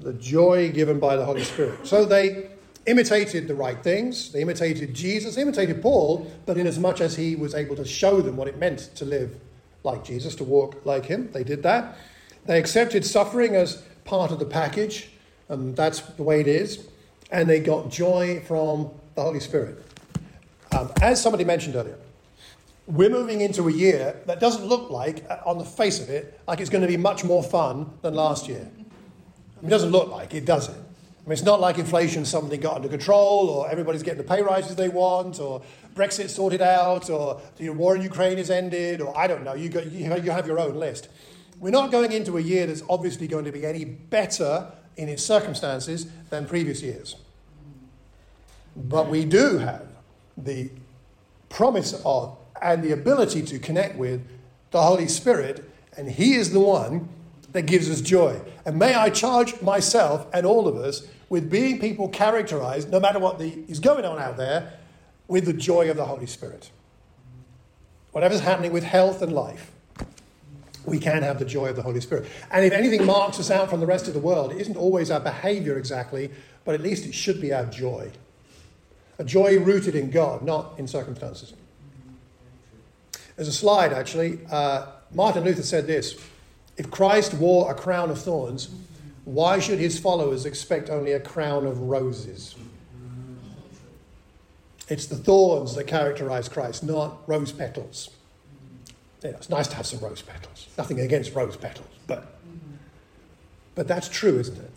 The 0.00 0.14
joy 0.14 0.72
given 0.72 0.98
by 0.98 1.14
the 1.14 1.24
Holy 1.24 1.44
Spirit. 1.44 1.86
So 1.86 2.04
they 2.04 2.48
imitated 2.86 3.46
the 3.46 3.54
right 3.54 3.80
things. 3.84 4.32
They 4.32 4.42
imitated 4.42 4.92
Jesus, 4.92 5.36
they 5.36 5.42
imitated 5.42 5.80
Paul, 5.80 6.28
but 6.44 6.58
in 6.58 6.66
as 6.66 6.80
much 6.80 7.00
as 7.00 7.14
he 7.14 7.36
was 7.36 7.54
able 7.54 7.76
to 7.76 7.84
show 7.84 8.20
them 8.20 8.36
what 8.36 8.48
it 8.48 8.58
meant 8.58 8.90
to 8.96 9.04
live 9.04 9.36
like 9.84 10.02
Jesus, 10.02 10.34
to 10.34 10.44
walk 10.44 10.84
like 10.84 11.04
him. 11.04 11.30
They 11.30 11.44
did 11.44 11.62
that. 11.62 11.98
They 12.46 12.58
accepted 12.58 13.04
suffering 13.06 13.54
as 13.54 13.80
part 14.04 14.32
of 14.32 14.40
the 14.40 14.44
package, 14.44 15.10
and 15.48 15.76
that's 15.76 16.00
the 16.00 16.24
way 16.24 16.40
it 16.40 16.48
is. 16.48 16.88
And 17.30 17.48
they 17.48 17.60
got 17.60 17.90
joy 17.90 18.40
from 18.40 18.90
the 19.14 19.22
Holy 19.22 19.40
Spirit. 19.40 19.84
Um, 20.76 20.90
as 21.00 21.22
somebody 21.22 21.44
mentioned 21.44 21.76
earlier, 21.76 21.98
we're 22.86 23.10
moving 23.10 23.42
into 23.42 23.68
a 23.68 23.72
year 23.72 24.16
that 24.26 24.40
doesn't 24.40 24.64
look 24.64 24.90
like, 24.90 25.24
uh, 25.28 25.38
on 25.44 25.58
the 25.58 25.64
face 25.64 26.00
of 26.00 26.08
it, 26.08 26.40
like 26.46 26.60
it's 26.60 26.70
going 26.70 26.82
to 26.82 26.88
be 26.88 26.96
much 26.96 27.22
more 27.24 27.42
fun 27.42 27.90
than 28.00 28.14
last 28.14 28.48
year. 28.48 28.66
It 29.62 29.68
doesn't 29.68 29.90
look 29.90 30.10
like 30.10 30.32
it, 30.34 30.46
does 30.46 30.68
it? 30.68 30.76
I 30.76 31.28
mean, 31.28 31.32
it's 31.32 31.42
not 31.42 31.60
like 31.60 31.78
inflation 31.78 32.24
suddenly 32.24 32.56
got 32.56 32.76
under 32.76 32.88
control, 32.88 33.50
or 33.50 33.70
everybody's 33.70 34.02
getting 34.02 34.22
the 34.22 34.28
pay 34.28 34.40
rises 34.40 34.76
they 34.76 34.88
want, 34.88 35.38
or 35.38 35.60
Brexit 35.94 36.30
sorted 36.30 36.62
out, 36.62 37.10
or 37.10 37.42
the 37.56 37.68
war 37.68 37.94
in 37.94 38.00
Ukraine 38.00 38.38
is 38.38 38.50
ended, 38.50 39.02
or 39.02 39.14
I 39.18 39.26
don't 39.26 39.44
know. 39.44 39.52
You, 39.52 39.68
you 39.90 40.30
have 40.30 40.46
your 40.46 40.58
own 40.58 40.76
list. 40.76 41.08
We're 41.60 41.70
not 41.70 41.90
going 41.90 42.12
into 42.12 42.38
a 42.38 42.40
year 42.40 42.66
that's 42.66 42.82
obviously 42.88 43.26
going 43.26 43.44
to 43.44 43.52
be 43.52 43.66
any 43.66 43.84
better 43.84 44.72
in 44.98 45.08
its 45.08 45.24
circumstances 45.24 46.08
than 46.28 46.46
previous 46.46 46.82
years. 46.82 47.16
But 48.76 49.08
we 49.08 49.24
do 49.24 49.58
have 49.58 49.86
the 50.36 50.70
promise 51.48 52.00
of 52.04 52.36
and 52.60 52.82
the 52.82 52.92
ability 52.92 53.42
to 53.42 53.58
connect 53.58 53.96
with 53.96 54.20
the 54.72 54.82
Holy 54.82 55.08
Spirit, 55.08 55.64
and 55.96 56.10
He 56.10 56.34
is 56.34 56.52
the 56.52 56.60
one 56.60 57.08
that 57.52 57.62
gives 57.62 57.88
us 57.88 58.00
joy. 58.00 58.40
And 58.66 58.78
may 58.78 58.94
I 58.94 59.10
charge 59.10 59.62
myself 59.62 60.26
and 60.34 60.44
all 60.44 60.68
of 60.68 60.76
us 60.76 61.06
with 61.28 61.48
being 61.48 61.78
people 61.78 62.08
characterized, 62.08 62.90
no 62.90 63.00
matter 63.00 63.18
what 63.18 63.38
the, 63.38 63.64
is 63.68 63.80
going 63.80 64.04
on 64.04 64.18
out 64.18 64.36
there, 64.36 64.72
with 65.28 65.44
the 65.44 65.52
joy 65.52 65.90
of 65.90 65.96
the 65.96 66.04
Holy 66.04 66.26
Spirit. 66.26 66.70
Whatever's 68.12 68.40
happening 68.40 68.72
with 68.72 68.82
health 68.82 69.22
and 69.22 69.32
life, 69.32 69.70
we 70.84 70.98
can 70.98 71.22
have 71.22 71.38
the 71.38 71.44
joy 71.44 71.66
of 71.66 71.76
the 71.76 71.82
Holy 71.82 72.00
Spirit. 72.00 72.26
And 72.50 72.64
if 72.64 72.72
anything 72.72 73.04
marks 73.04 73.38
us 73.38 73.50
out 73.50 73.70
from 73.70 73.80
the 73.80 73.86
rest 73.86 74.08
of 74.08 74.14
the 74.14 74.20
world, 74.20 74.52
it 74.52 74.60
isn't 74.60 74.76
always 74.76 75.10
our 75.10 75.20
behavior 75.20 75.78
exactly, 75.78 76.30
but 76.64 76.74
at 76.74 76.80
least 76.80 77.06
it 77.06 77.14
should 77.14 77.40
be 77.40 77.52
our 77.52 77.66
joy. 77.66 78.10
A 79.18 79.24
joy 79.24 79.58
rooted 79.58 79.94
in 79.94 80.10
God, 80.10 80.42
not 80.42 80.78
in 80.78 80.86
circumstances. 80.86 81.52
There's 83.36 83.48
a 83.48 83.52
slide, 83.52 83.92
actually. 83.92 84.40
Uh, 84.50 84.86
Martin 85.12 85.44
Luther 85.44 85.62
said 85.62 85.86
this 85.86 86.20
If 86.76 86.90
Christ 86.90 87.34
wore 87.34 87.70
a 87.70 87.74
crown 87.74 88.10
of 88.10 88.20
thorns, 88.20 88.68
why 89.24 89.58
should 89.58 89.78
his 89.78 89.98
followers 89.98 90.46
expect 90.46 90.88
only 90.88 91.12
a 91.12 91.20
crown 91.20 91.66
of 91.66 91.80
roses? 91.80 92.54
It's 94.88 95.06
the 95.06 95.16
thorns 95.16 95.74
that 95.74 95.86
characterize 95.86 96.48
Christ, 96.48 96.82
not 96.82 97.28
rose 97.28 97.52
petals. 97.52 98.10
Yeah, 99.22 99.30
it's 99.30 99.48
nice 99.48 99.66
to 99.68 99.76
have 99.76 99.86
some 99.86 99.98
rose 100.00 100.22
petals. 100.22 100.68
Nothing 100.76 101.00
against 101.00 101.34
rose 101.34 101.56
petals, 101.56 101.88
but, 102.06 102.38
but 103.74 103.88
that's 103.88 104.08
true, 104.08 104.38
isn't 104.38 104.56
it? 104.56 104.70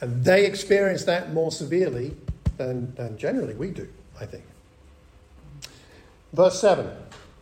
And 0.00 0.24
they 0.24 0.46
experience 0.46 1.04
that 1.04 1.32
more 1.32 1.50
severely 1.50 2.16
than, 2.56 2.94
than 2.94 3.18
generally 3.18 3.54
we 3.54 3.70
do, 3.70 3.88
I 4.20 4.26
think. 4.26 4.44
Verse 6.32 6.60
7 6.60 6.90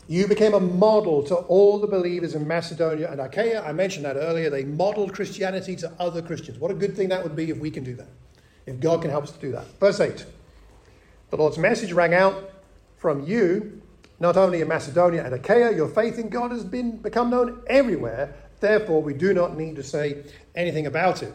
you 0.09 0.29
became 0.29 0.55
a 0.55 0.61
model 0.61 1.23
to 1.25 1.35
all 1.35 1.79
the 1.79 1.87
believers 1.89 2.35
in 2.37 2.47
Macedonia 2.47 3.11
and 3.11 3.21
Achaia. 3.21 3.65
I 3.65 3.73
mentioned 3.73 4.05
that 4.05 4.17
earlier. 4.17 4.51
They 4.51 4.65
modeled 4.65 5.13
Christianity 5.13 5.75
to 5.77 5.93
other 5.99 6.23
Christians. 6.23 6.59
What 6.59 6.71
a 6.71 6.75
good 6.75 6.95
thing 6.95 7.09
that 7.09 7.23
would 7.25 7.35
be 7.35 7.51
if 7.51 7.59
we 7.59 7.73
can 7.73 7.83
do 7.83 7.97
that, 7.97 8.09
if 8.67 8.79
God 8.79 9.03
can 9.03 9.11
help 9.11 9.25
us 9.25 9.33
to 9.33 9.41
do 9.41 9.51
that. 9.53 9.67
Verse 9.81 9.99
8 9.99 10.25
The 11.31 11.37
Lord's 11.37 11.59
message 11.59 11.93
rang 11.93 12.15
out 12.15 12.53
from 12.97 13.27
you 13.27 13.83
not 14.19 14.37
only 14.37 14.61
in 14.61 14.69
Macedonia 14.69 15.25
and 15.25 15.35
Achaia, 15.35 15.75
your 15.75 15.89
faith 15.89 16.19
in 16.19 16.29
God 16.29 16.51
has 16.51 16.65
been 16.65 16.97
become 16.97 17.31
known 17.31 17.63
everywhere. 17.67 18.35
Therefore, 18.61 19.03
we 19.03 19.13
do 19.13 19.35
not 19.35 19.57
need 19.57 19.77
to 19.77 19.83
say 19.83 20.25
anything 20.55 20.87
about 20.87 21.23
it. 21.23 21.35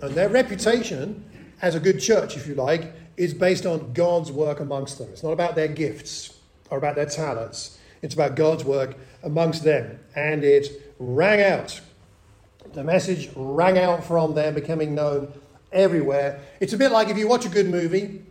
And 0.00 0.14
their 0.14 0.28
reputation 0.28 1.24
as 1.62 1.74
a 1.74 1.80
good 1.80 2.00
church, 2.00 2.36
if 2.36 2.46
you 2.46 2.54
like, 2.54 2.92
is 3.16 3.34
based 3.34 3.66
on 3.66 3.92
God's 3.92 4.32
work 4.32 4.60
amongst 4.60 4.98
them. 4.98 5.08
It's 5.10 5.22
not 5.22 5.32
about 5.32 5.54
their 5.54 5.68
gifts 5.68 6.38
or 6.70 6.78
about 6.78 6.94
their 6.94 7.06
talents. 7.06 7.78
It's 8.02 8.14
about 8.14 8.34
God's 8.34 8.64
work 8.64 8.96
amongst 9.22 9.64
them. 9.64 9.98
And 10.14 10.44
it 10.44 10.94
rang 10.98 11.42
out. 11.42 11.80
The 12.72 12.84
message 12.84 13.30
rang 13.34 13.78
out 13.78 14.04
from 14.04 14.34
them, 14.34 14.54
becoming 14.54 14.94
known 14.94 15.32
everywhere. 15.72 16.40
It's 16.60 16.72
a 16.72 16.78
bit 16.78 16.92
like 16.92 17.08
if 17.08 17.18
you 17.18 17.28
watch 17.28 17.44
a 17.44 17.48
good 17.48 17.68
movie 17.68 18.22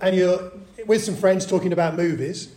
and 0.00 0.14
you're 0.14 0.52
with 0.86 1.02
some 1.02 1.16
friends 1.16 1.46
talking 1.46 1.72
about 1.72 1.96
movies. 1.96 2.52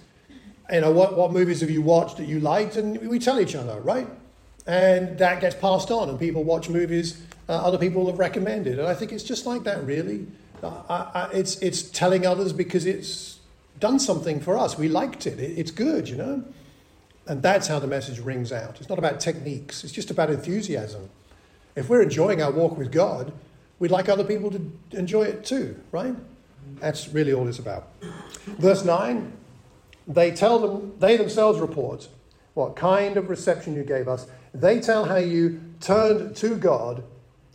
You 0.71 0.81
know, 0.81 0.91
what, 0.91 1.17
what 1.17 1.31
movies 1.31 1.61
have 1.61 1.69
you 1.69 1.81
watched 1.81 2.17
that 2.17 2.27
you 2.27 2.39
liked? 2.39 2.75
And 2.75 2.97
we 3.09 3.19
tell 3.19 3.39
each 3.39 3.55
other, 3.55 3.79
right? 3.81 4.07
And 4.67 5.17
that 5.17 5.41
gets 5.41 5.55
passed 5.55 5.89
on, 5.89 6.09
and 6.09 6.19
people 6.19 6.43
watch 6.43 6.69
movies 6.69 7.21
uh, 7.49 7.53
other 7.53 7.79
people 7.79 8.05
have 8.05 8.19
recommended. 8.19 8.77
And 8.77 8.87
I 8.87 8.93
think 8.93 9.11
it's 9.11 9.23
just 9.23 9.47
like 9.47 9.63
that, 9.63 9.83
really. 9.83 10.27
I, 10.61 10.67
I, 10.87 11.29
it's, 11.33 11.57
it's 11.59 11.81
telling 11.81 12.25
others 12.25 12.53
because 12.53 12.85
it's 12.85 13.39
done 13.79 13.99
something 13.99 14.39
for 14.39 14.57
us. 14.57 14.77
We 14.77 14.87
liked 14.87 15.25
it. 15.25 15.39
it. 15.39 15.57
It's 15.57 15.71
good, 15.71 16.07
you 16.07 16.15
know? 16.15 16.43
And 17.25 17.41
that's 17.41 17.67
how 17.67 17.79
the 17.79 17.87
message 17.87 18.19
rings 18.19 18.51
out. 18.51 18.79
It's 18.79 18.89
not 18.89 18.99
about 18.99 19.19
techniques, 19.19 19.83
it's 19.83 19.93
just 19.93 20.11
about 20.11 20.29
enthusiasm. 20.29 21.09
If 21.75 21.89
we're 21.89 22.01
enjoying 22.01 22.41
our 22.41 22.51
walk 22.51 22.77
with 22.77 22.91
God, 22.91 23.31
we'd 23.79 23.91
like 23.91 24.09
other 24.09 24.23
people 24.23 24.51
to 24.51 24.71
enjoy 24.91 25.23
it 25.23 25.45
too, 25.45 25.79
right? 25.91 26.15
That's 26.79 27.07
really 27.09 27.33
all 27.33 27.47
it's 27.47 27.59
about. 27.59 27.89
Verse 28.45 28.83
9 28.83 29.33
they 30.09 30.31
tell 30.31 30.59
them, 30.59 30.93
they 30.99 31.15
themselves 31.15 31.59
report 31.59 32.09
what 32.55 32.75
kind 32.75 33.15
of 33.15 33.29
reception 33.29 33.75
you 33.75 33.83
gave 33.83 34.07
us. 34.07 34.27
They 34.53 34.81
tell 34.81 35.05
how 35.05 35.17
you 35.17 35.61
turned 35.79 36.35
to 36.37 36.55
God 36.57 37.03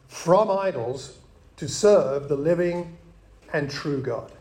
from 0.09 0.51
idols 0.51 1.19
to 1.57 1.69
serve 1.69 2.29
the 2.29 2.37
living 2.37 2.97
and 3.53 3.71
true 3.71 4.01
God. 4.01 4.33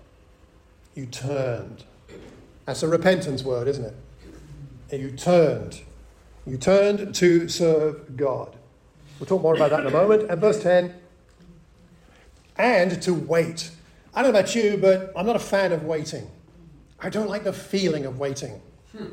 You 0.95 1.07
turned. 1.07 1.83
That's 2.65 2.83
a 2.83 2.87
repentance 2.87 3.43
word, 3.43 3.67
isn't 3.67 3.83
it? 3.83 3.95
And 4.91 5.01
you 5.01 5.11
turned. 5.11 5.81
You 6.45 6.57
turned 6.57 7.15
to 7.15 7.49
serve 7.49 8.15
God. 8.15 8.55
We'll 9.19 9.27
talk 9.27 9.41
more 9.41 9.55
about 9.55 9.71
that 9.71 9.81
in 9.81 9.87
a 9.87 9.91
moment. 9.91 10.29
And 10.29 10.39
verse 10.39 10.61
10 10.61 10.93
and 12.57 13.01
to 13.01 13.13
wait. 13.13 13.71
I 14.13 14.21
don't 14.21 14.31
know 14.31 14.39
about 14.39 14.53
you, 14.55 14.77
but 14.77 15.11
I'm 15.15 15.25
not 15.25 15.35
a 15.35 15.39
fan 15.39 15.71
of 15.71 15.83
waiting. 15.83 16.27
I 17.03 17.09
don't 17.09 17.27
like 17.27 17.43
the 17.43 17.53
feeling 17.53 18.05
of 18.05 18.17
waiting. 18.17 18.61
Hmm. 18.95 19.07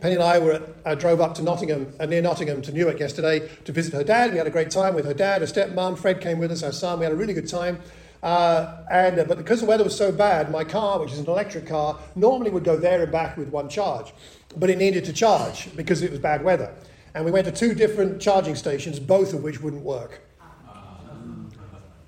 Penny 0.00 0.14
and 0.14 0.22
I 0.22 0.38
were 0.38 0.52
at, 0.52 0.62
uh, 0.84 0.94
drove 0.96 1.20
up 1.20 1.36
to 1.36 1.42
Nottingham, 1.42 1.94
uh, 2.00 2.04
near 2.04 2.20
Nottingham 2.20 2.60
to 2.62 2.72
Newark 2.72 2.98
yesterday 2.98 3.48
to 3.64 3.72
visit 3.72 3.94
her 3.94 4.02
dad. 4.02 4.32
We 4.32 4.38
had 4.38 4.48
a 4.48 4.50
great 4.50 4.70
time 4.70 4.94
with 4.94 5.06
her 5.06 5.14
dad, 5.14 5.40
her 5.40 5.46
stepmom. 5.46 5.96
Fred 5.96 6.20
came 6.20 6.38
with 6.38 6.50
us, 6.50 6.64
our 6.64 6.72
son. 6.72 6.98
We 6.98 7.04
had 7.04 7.12
a 7.12 7.16
really 7.16 7.32
good 7.32 7.48
time. 7.48 7.80
Uh, 8.22 8.82
and, 8.90 9.20
uh, 9.20 9.24
but 9.24 9.38
because 9.38 9.60
the 9.60 9.66
weather 9.66 9.84
was 9.84 9.96
so 9.96 10.10
bad, 10.10 10.50
my 10.50 10.64
car, 10.64 10.98
which 10.98 11.12
is 11.12 11.20
an 11.20 11.26
electric 11.26 11.66
car, 11.66 11.98
normally 12.16 12.50
would 12.50 12.64
go 12.64 12.76
there 12.76 13.02
and 13.02 13.12
back 13.12 13.36
with 13.36 13.48
one 13.48 13.68
charge. 13.68 14.12
But 14.56 14.68
it 14.68 14.76
needed 14.76 15.04
to 15.04 15.12
charge 15.12 15.74
because 15.76 16.02
it 16.02 16.10
was 16.10 16.18
bad 16.18 16.42
weather. 16.42 16.74
And 17.14 17.24
we 17.24 17.30
went 17.30 17.46
to 17.46 17.52
two 17.52 17.74
different 17.74 18.20
charging 18.20 18.56
stations, 18.56 18.98
both 18.98 19.32
of 19.32 19.42
which 19.44 19.62
wouldn't 19.62 19.82
work. 19.82 20.20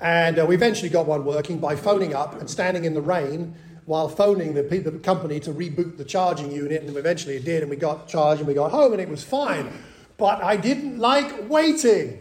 And 0.01 0.39
uh, 0.39 0.47
we 0.47 0.57
eventually 0.57 0.89
got 0.91 1.07
one 1.07 1.25
working 1.25 1.59
by 1.59 1.77
phoning 1.77 2.15
up 2.15 2.39
and 2.41 2.51
standing 2.51 2.85
in 2.85 2.95
the 2.95 3.01
rain 3.01 3.55
while 3.89 4.07
phoning 4.07 4.53
the, 4.53 4.63
the 4.63 4.91
company 4.99 5.41
to 5.41 5.51
reboot 5.51 5.97
the 5.97 6.05
charging 6.05 6.53
unit, 6.53 6.83
and 6.83 6.95
eventually 6.95 7.37
it 7.37 7.45
did, 7.47 7.63
and 7.63 7.71
we 7.71 7.77
got 7.77 8.07
charged 8.07 8.41
and 8.41 8.47
we 8.47 8.53
got 8.53 8.71
home, 8.71 8.93
and 8.93 9.01
it 9.01 9.09
was 9.09 9.25
fine. 9.25 9.73
But 10.19 10.45
I 10.45 10.59
didn't 10.59 10.99
like 10.99 11.49
waiting. 11.49 12.19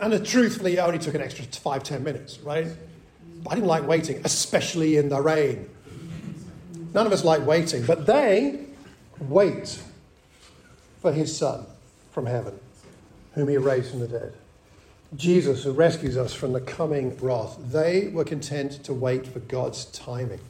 And 0.00 0.12
uh, 0.12 0.18
truthfully, 0.18 0.74
it 0.74 0.78
only 0.80 0.98
took 0.98 1.14
an 1.14 1.20
extra 1.20 1.44
five, 1.44 1.84
ten 1.84 2.02
minutes, 2.02 2.40
right? 2.40 2.66
I 3.48 3.54
didn't 3.54 3.68
like 3.68 3.86
waiting, 3.86 4.22
especially 4.24 4.96
in 4.96 5.08
the 5.08 5.20
rain. 5.20 5.70
None 6.92 7.06
of 7.06 7.12
us 7.12 7.22
like 7.22 7.46
waiting, 7.46 7.86
but 7.86 8.06
they 8.06 8.66
wait 9.20 9.80
for 11.00 11.12
his 11.12 11.36
son 11.36 11.64
from 12.10 12.26
heaven, 12.26 12.58
whom 13.34 13.48
he 13.48 13.56
raised 13.56 13.92
from 13.92 14.00
the 14.00 14.08
dead. 14.08 14.34
Jesus, 15.14 15.62
who 15.62 15.70
rescues 15.70 16.16
us 16.16 16.34
from 16.34 16.54
the 16.54 16.60
coming 16.60 17.16
wrath. 17.18 17.56
They 17.70 18.08
were 18.08 18.24
content 18.24 18.82
to 18.82 18.92
wait 18.92 19.28
for 19.28 19.38
God's 19.38 19.84
timing. 19.84 20.40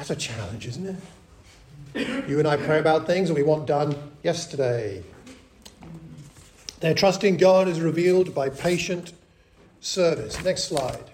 That's 0.00 0.08
a 0.08 0.16
challenge, 0.16 0.66
isn't 0.66 0.98
it? 1.94 2.26
You 2.26 2.38
and 2.38 2.48
I 2.48 2.56
pray 2.56 2.78
about 2.78 3.06
things 3.06 3.28
and 3.28 3.36
we 3.36 3.42
want 3.42 3.66
done 3.66 3.94
yesterday. 4.22 5.02
Their 6.80 6.94
trust 6.94 7.22
in 7.22 7.36
God 7.36 7.68
is 7.68 7.82
revealed 7.82 8.34
by 8.34 8.48
patient 8.48 9.12
service. 9.82 10.42
Next 10.42 10.64
slide. 10.64 11.10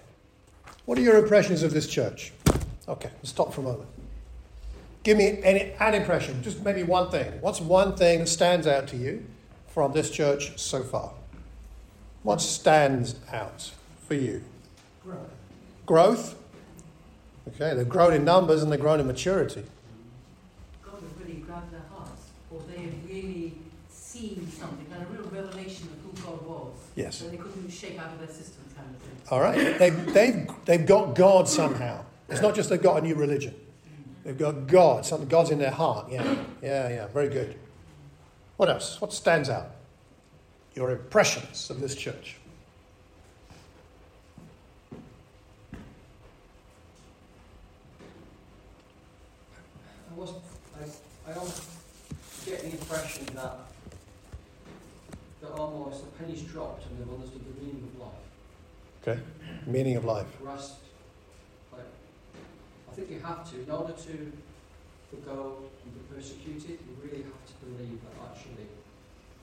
What 0.85 0.97
are 0.97 1.01
your 1.01 1.17
impressions 1.17 1.63
of 1.63 1.73
this 1.73 1.85
church? 1.85 2.31
Okay, 2.87 3.09
let's 3.17 3.27
stop 3.27 3.53
for 3.53 3.59
a 3.59 3.65
moment. 3.65 3.89
Give 5.03 5.17
me 5.17 5.41
any, 5.43 5.73
an 5.81 5.93
impression, 5.93 6.41
just 6.41 6.63
maybe 6.63 6.83
one 6.83 7.11
thing. 7.11 7.41
What's 7.41 7.59
one 7.59 7.93
thing 7.97 8.19
that 8.19 8.27
stands 8.27 8.67
out 8.67 8.87
to 8.87 8.95
you 8.95 9.25
from 9.67 9.91
this 9.91 10.09
church 10.09 10.57
so 10.57 10.81
far? 10.81 11.11
What 12.23 12.39
stands 12.39 13.15
out 13.33 13.69
for 14.07 14.13
you? 14.13 14.45
Growth. 15.03 15.31
Growth? 15.85 16.35
Okay, 17.47 17.75
they've 17.75 17.87
grown 17.87 18.13
in 18.13 18.25
numbers 18.25 18.63
and 18.63 18.71
they've 18.71 18.79
grown 18.79 18.99
in 18.99 19.07
maturity. 19.07 19.63
God 20.83 21.01
has 21.01 21.25
really 21.25 21.39
grabbed 21.41 21.71
their 21.71 21.81
hearts, 21.93 22.23
or 22.51 22.61
they 22.69 22.83
have 22.83 23.09
really 23.09 23.53
seen 23.89 24.49
something, 24.51 24.85
and 24.93 25.03
a 25.03 25.05
real 25.07 25.29
revelation 25.29 25.87
of 25.87 26.21
who 26.21 26.25
God 26.25 26.45
was. 26.45 26.73
Yes. 26.95 27.19
That 27.19 27.31
they 27.31 27.37
couldn't 27.37 27.69
shake 27.69 27.99
out 27.99 28.11
of 28.11 28.19
their 28.19 28.27
system, 28.27 28.63
kind 28.75 28.89
of 28.89 29.01
thing. 29.01 29.17
All 29.31 29.41
right, 29.41 29.77
they've, 29.79 30.13
they've, 30.13 30.47
they've 30.65 30.85
got 30.85 31.15
God 31.15 31.47
somehow. 31.47 32.03
It's 32.29 32.41
not 32.41 32.55
just 32.55 32.69
they've 32.69 32.81
got 32.81 32.97
a 32.97 33.01
new 33.01 33.15
religion. 33.15 33.55
They've 34.25 34.37
got 34.37 34.67
God, 34.67 35.05
something 35.05 35.29
God's 35.29 35.51
in 35.51 35.59
their 35.59 35.71
heart. 35.71 36.11
Yeah, 36.11 36.35
yeah, 36.61 36.89
yeah, 36.89 37.07
very 37.07 37.29
good. 37.29 37.55
What 38.57 38.67
else? 38.67 38.99
What 38.99 39.13
stands 39.13 39.49
out? 39.49 39.71
Your 40.75 40.91
impressions 40.91 41.69
of 41.69 41.79
this 41.79 41.95
church. 41.95 42.35
Almost 51.37 51.63
get 52.47 52.61
the 52.61 52.71
impression 52.71 53.25
that 53.35 53.57
that 55.41 55.51
almost 55.51 56.03
the 56.03 56.11
penny's 56.17 56.41
dropped 56.41 56.85
and 56.87 56.97
they've 56.97 57.13
understood 57.13 57.41
the 57.45 57.61
meaning 57.61 57.87
of 57.93 57.99
life. 58.01 58.11
Okay, 59.03 59.19
meaning 59.67 59.95
of 59.97 60.05
life. 60.05 60.25
Rest, 60.41 60.75
like, 61.71 61.81
I 62.91 62.95
think 62.95 63.11
you 63.11 63.19
have 63.19 63.49
to, 63.51 63.61
in 63.61 63.69
order 63.69 63.93
to, 63.93 64.11
to 64.11 65.15
go 65.25 65.57
and 65.83 65.93
be 65.93 66.15
persecuted, 66.15 66.71
you 66.71 66.97
really 67.03 67.21
have 67.23 67.45
to 67.45 67.65
believe 67.65 67.99
that 68.01 68.31
actually 68.31 68.65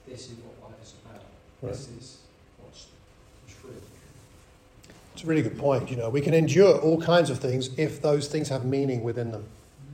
this 0.09 0.31
is 0.31 0.39
what 0.39 0.71
life 0.71 0.83
is 0.83 0.95
about. 1.05 1.23
Right. 1.63 1.71
This 1.71 1.89
is 1.97 2.19
what's 2.61 2.87
true. 3.49 3.71
It's 5.13 5.23
a 5.23 5.27
really 5.27 5.43
good 5.43 5.59
point. 5.59 5.91
You 5.91 5.97
know, 5.97 6.11
we 6.11 6.21
can 6.21 6.35
endure 6.35 6.77
all 6.77 7.01
kinds 7.01 7.31
of 7.31 7.39
things 7.39 7.71
if 7.79 8.03
those 8.03 8.27
things 8.27 8.49
have 8.49 8.65
meaning 8.65 9.05
within 9.05 9.31
them 9.31 9.45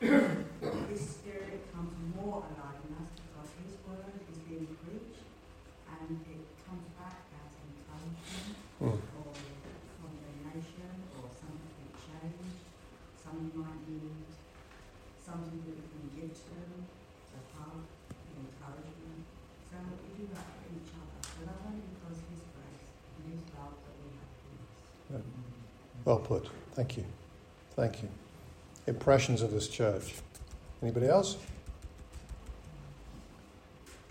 this 0.00 1.22
spirit 1.22 1.62
comes 1.72 1.94
more 2.16 2.42
alive 2.42 2.82
in 2.82 2.92
us 2.98 3.10
because 3.14 3.50
his 3.62 3.78
word 3.86 4.10
is 4.26 4.38
being 4.48 4.66
preached 4.82 5.22
and 5.86 6.18
it 6.18 6.42
comes 6.66 6.86
back 6.98 7.22
as 7.38 7.54
encouragement 7.62 8.58
mm. 8.82 8.98
or 9.22 9.30
condemnation 10.02 10.90
or 11.14 11.30
something 11.30 11.88
changed. 11.94 12.58
Some 13.22 13.54
might 13.54 13.86
need 13.86 14.26
something 15.22 15.62
that 15.62 15.78
we 15.78 15.86
can 15.86 16.06
give 16.18 16.34
to 16.34 16.50
them, 16.58 16.82
a 16.82 17.40
path, 17.54 17.86
encouragement. 18.34 19.22
So 19.70 19.78
we 19.78 20.10
do 20.18 20.24
that 20.34 20.48
for 20.58 20.68
each 20.74 20.90
other. 20.90 21.18
But 21.22 21.54
that's 21.54 21.62
only 21.70 21.86
because 21.86 22.18
his 22.34 22.42
grace 22.50 22.90
and 23.14 23.24
his 23.30 23.42
love 23.54 23.78
that 23.78 23.94
we 24.02 24.10
have 24.18 24.42
in 24.42 25.22
us. 25.22 25.26
Well 26.04 26.18
put. 26.18 26.50
Thank 26.74 26.98
you. 26.98 27.04
Thank 27.78 28.02
you. 28.02 28.23
Impressions 28.86 29.42
of 29.42 29.50
this 29.50 29.68
church. 29.68 30.14
Anybody 30.82 31.08
else? 31.08 31.36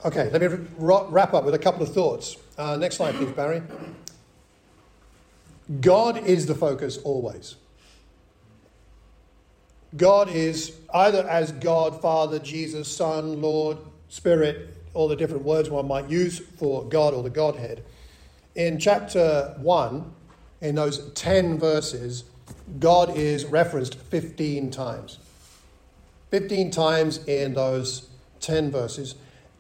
Okay, 0.06 0.30
let 0.32 0.42
me 0.42 0.58
wrap 0.78 1.34
up 1.34 1.46
with 1.46 1.54
a 1.54 1.60
couple 1.60 1.84
of 1.84 1.94
thoughts. 1.94 2.36
Uh, 2.58 2.76
next 2.76 2.98
slide, 2.98 3.16
please, 3.16 3.32
Barry. 3.32 3.62
God 5.80 6.26
is 6.26 6.46
the 6.46 6.56
focus 6.56 6.98
always. 6.98 7.56
God 9.96 10.30
is 10.30 10.76
either 10.94 11.28
as 11.30 11.52
God, 11.54 12.02
Father, 12.02 12.40
Jesus, 12.40 12.88
Son, 12.88 13.42
Lord, 13.42 13.78
Spirit, 14.10 14.76
all 14.94 15.08
the 15.08 15.16
different 15.16 15.44
words 15.44 15.70
one 15.70 15.88
might 15.88 16.10
use 16.10 16.40
for 16.40 16.84
God 16.84 17.14
or 17.14 17.24
the 17.24 17.30
Godhead. 17.30 17.84
In 18.56 18.80
chapter 18.80 19.56
1, 19.60 20.14
in 20.62 20.76
those 20.76 21.12
10 21.14 21.60
verses, 21.60 22.24
God 22.80 23.16
is 23.16 23.46
referenced 23.46 23.96
15 23.96 24.72
times. 24.72 25.20
15 26.32 26.72
times 26.72 27.24
in 27.26 27.54
those 27.54 28.10
10 28.40 28.72
verses, 28.72 29.16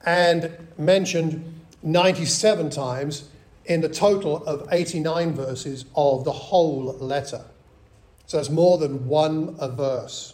and 0.05 0.57
mentioned 0.77 1.61
97 1.83 2.69
times 2.69 3.29
in 3.65 3.81
the 3.81 3.89
total 3.89 4.43
of 4.45 4.67
89 4.71 5.33
verses 5.33 5.85
of 5.95 6.23
the 6.23 6.31
whole 6.31 6.93
letter. 6.97 7.45
So 8.25 8.37
that's 8.37 8.49
more 8.49 8.77
than 8.77 9.07
one 9.07 9.55
a 9.59 9.69
verse. 9.69 10.33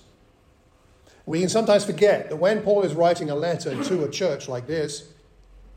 We 1.25 1.41
can 1.41 1.49
sometimes 1.49 1.85
forget 1.85 2.29
that 2.29 2.37
when 2.37 2.61
Paul 2.61 2.83
is 2.83 2.93
writing 2.93 3.29
a 3.29 3.35
letter 3.35 3.83
to 3.83 4.03
a 4.03 4.09
church 4.09 4.47
like 4.47 4.65
this, 4.65 5.11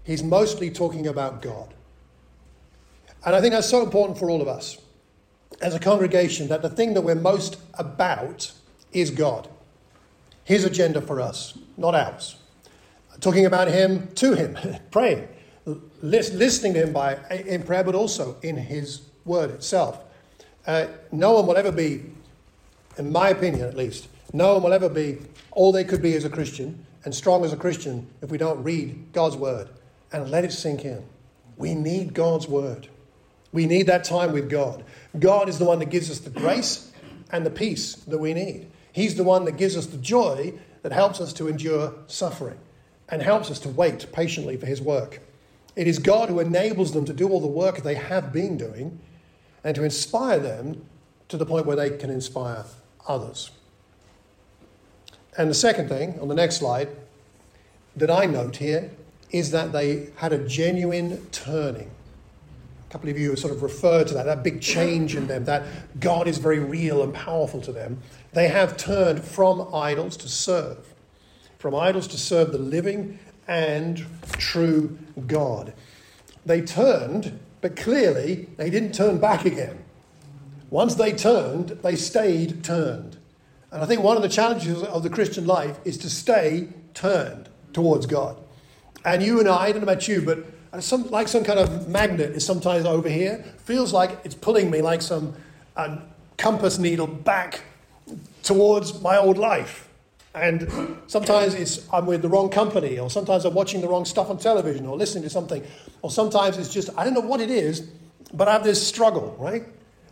he's 0.05 0.23
mostly 0.23 0.71
talking 0.71 1.07
about 1.07 1.42
God. 1.42 1.75
And 3.25 3.37
I 3.37 3.40
think 3.40 3.53
that's 3.53 3.68
so 3.68 3.83
important 3.83 4.18
for 4.18 4.31
all 4.31 4.40
of 4.40 4.49
us 4.49 4.79
as 5.61 5.75
a 5.75 5.79
congregation 5.79 6.49
that 6.49 6.62
the 6.62 6.71
thing 6.71 6.95
that 6.95 7.03
we're 7.03 7.15
most 7.15 7.61
about 7.75 8.53
is 8.93 9.11
God. 9.11 9.49
His 10.45 10.65
agenda 10.65 11.01
for 11.01 11.21
us, 11.21 11.57
not 11.77 11.95
ours. 11.95 12.37
Talking 13.21 13.47
about 13.47 13.69
Him 13.69 14.09
to 14.15 14.35
Him, 14.35 14.59
praying, 14.91 15.29
listening 16.03 16.75
to 16.75 16.83
Him 16.83 16.93
by, 16.93 17.19
in 17.31 17.62
prayer, 17.62 17.85
but 17.85 17.95
also 17.95 18.37
in 18.43 18.57
His 18.57 19.03
Word 19.25 19.51
itself. 19.51 20.01
Uh, 20.67 20.87
no 21.11 21.33
one 21.33 21.47
will 21.47 21.57
ever 21.57 21.73
be, 21.73 22.03
in 22.99 23.12
my 23.12 23.29
opinion 23.29 23.69
at 23.69 23.77
least, 23.77 24.09
no 24.33 24.55
one 24.55 24.62
will 24.62 24.73
ever 24.73 24.88
be 24.88 25.19
all 25.51 25.73
they 25.73 25.85
could 25.85 26.03
be 26.03 26.15
as 26.15 26.25
a 26.25 26.31
Christian 26.31 26.87
and 27.05 27.15
strong 27.15 27.45
as 27.45 27.53
a 27.53 27.57
Christian 27.57 28.09
if 28.23 28.31
we 28.31 28.38
don't 28.38 28.62
read 28.62 29.12
God's 29.12 29.37
Word 29.37 29.69
and 30.12 30.31
let 30.31 30.45
it 30.45 30.53
sink 30.53 30.85
in. 30.85 31.05
We 31.57 31.75
need 31.75 32.15
God's 32.15 32.49
Word. 32.49 32.88
We 33.53 33.67
need 33.67 33.87
that 33.87 34.05
time 34.05 34.33
with 34.33 34.49
God. 34.49 34.85
God 35.19 35.49
is 35.49 35.59
the 35.59 35.65
one 35.65 35.79
that 35.81 35.91
gives 35.91 36.11
us 36.11 36.21
the 36.21 36.31
grace 36.31 36.91
and 37.31 37.45
the 37.45 37.51
peace 37.51 37.95
that 37.95 38.19
we 38.19 38.35
need. 38.35 38.69
He's 38.93 39.15
the 39.15 39.25
one 39.25 39.45
that 39.45 39.57
gives 39.57 39.77
us 39.77 39.87
the 39.87 39.99
joy 39.99 40.55
that 40.83 40.93
helps 40.93 41.21
us 41.21 41.33
to 41.35 41.49
endure 41.49 41.95
suffering 42.07 42.59
and 43.09 43.23
helps 43.23 43.51
us 43.51 43.59
to 43.61 43.69
wait 43.69 44.11
patiently 44.12 44.57
for 44.57 44.67
His 44.67 44.81
work. 44.81 45.21
It 45.77 45.87
is 45.87 45.99
God 45.99 46.29
who 46.29 46.41
enables 46.41 46.93
them 46.93 47.05
to 47.07 47.12
do 47.12 47.29
all 47.29 47.41
the 47.41 47.47
work 47.47 47.83
they 47.83 47.95
have 47.95 48.33
been 48.33 48.57
doing 48.57 48.99
and 49.65 49.75
to 49.75 49.85
inspire 49.85 50.38
them 50.38 50.85
to 51.29 51.37
the 51.37 51.47
point 51.47 51.67
where 51.67 51.77
they 51.77 51.97
can 51.97 52.11
inspire 52.11 52.65
others. 53.07 53.51
And 55.38 55.49
the 55.49 55.55
second 55.55 55.88
thing 55.88 56.19
on 56.21 56.29
the 56.29 56.35
next 56.35 56.57
slide 56.57 56.88
that 57.97 58.11
I 58.11 58.27
note 58.27 58.57
here 58.57 58.91
is 59.31 59.51
that 59.53 59.73
they 59.73 60.11
had 60.17 60.33
a 60.33 60.38
genuine 60.47 61.25
turning. 61.33 61.91
Couple 62.92 63.09
of 63.09 63.18
you 63.18 63.31
have 63.31 63.38
sort 63.38 63.55
of 63.55 63.62
referred 63.62 64.07
to 64.09 64.14
that, 64.14 64.26
that 64.26 64.42
big 64.42 64.61
change 64.61 65.16
in 65.16 65.26
them, 65.26 65.46
that 65.46 65.62
God 65.98 66.28
is 66.28 66.37
very 66.37 66.59
real 66.59 67.02
and 67.02 67.14
powerful 67.14 67.59
to 67.62 67.72
them. 67.72 68.02
They 68.35 68.48
have 68.48 68.76
turned 68.76 69.24
from 69.24 69.74
idols 69.74 70.14
to 70.18 70.28
serve, 70.28 70.92
from 71.59 71.74
idols 71.74 72.07
to 72.09 72.18
serve 72.18 72.52
the 72.52 72.59
living 72.59 73.18
and 73.48 74.05
true 74.33 74.98
God. 75.26 75.72
They 76.44 76.61
turned, 76.61 77.40
but 77.62 77.76
clearly 77.76 78.50
they 78.59 78.68
didn't 78.68 78.92
turn 78.92 79.16
back 79.16 79.46
again. 79.46 79.83
Once 80.68 80.94
they 80.94 81.12
turned, 81.12 81.70
they 81.83 81.96
stayed 81.96 82.62
turned. 82.62 83.16
And 83.70 83.83
I 83.83 83.87
think 83.87 84.02
one 84.02 84.18
of 84.18 84.22
the 84.22 84.28
challenges 84.28 84.83
of 84.83 85.02
the 85.02 85.09
Christian 85.09 85.46
life 85.46 85.78
is 85.87 85.96
to 85.96 86.11
stay 86.11 86.68
turned 86.92 87.48
towards 87.72 88.05
God. 88.05 88.37
And 89.02 89.22
you 89.22 89.40
and 89.40 89.48
I, 89.48 89.64
I 89.64 89.72
don't 89.72 89.81
know 89.81 89.90
about 89.90 90.07
you, 90.09 90.20
but 90.20 90.44
some, 90.80 91.11
like 91.11 91.28
some 91.28 91.44
kind 91.44 91.58
of 91.58 91.88
magnet 91.88 92.30
is 92.30 92.46
sometimes 92.46 92.87
over 92.87 93.08
here. 93.08 93.44
Feels 93.58 93.92
like 93.92 94.18
it's 94.24 94.35
pulling 94.35 94.70
me 94.70 94.80
like 94.80 95.02
some 95.02 95.35
uh, 95.76 95.98
compass 96.38 96.78
needle 96.78 97.06
back 97.06 97.62
towards 98.42 99.00
my 99.02 99.16
old 99.16 99.38
life. 99.38 99.88
And 100.35 100.96
sometimes 101.08 101.54
it's 101.54 101.87
I'm 101.92 102.06
with 102.06 102.22
the 102.22 102.28
wrong 102.28 102.48
company, 102.48 102.98
or 102.98 103.11
sometimes 103.11 103.44
I'm 103.44 103.52
watching 103.52 103.82
the 103.82 103.88
wrong 103.88 104.06
stuff 104.06 104.30
on 104.30 104.38
television, 104.38 104.87
or 104.87 104.96
listening 104.96 105.24
to 105.24 105.30
something, 105.30 105.62
or 106.00 106.11
sometimes 106.11 106.56
it's 106.56 106.72
just 106.72 106.88
I 106.96 107.04
don't 107.04 107.12
know 107.12 107.20
what 107.20 107.42
it 107.42 107.50
is, 107.50 107.80
but 108.32 108.48
I 108.48 108.52
have 108.52 108.64
this 108.64 108.87
struggle, 108.87 109.37
right? 109.38 109.64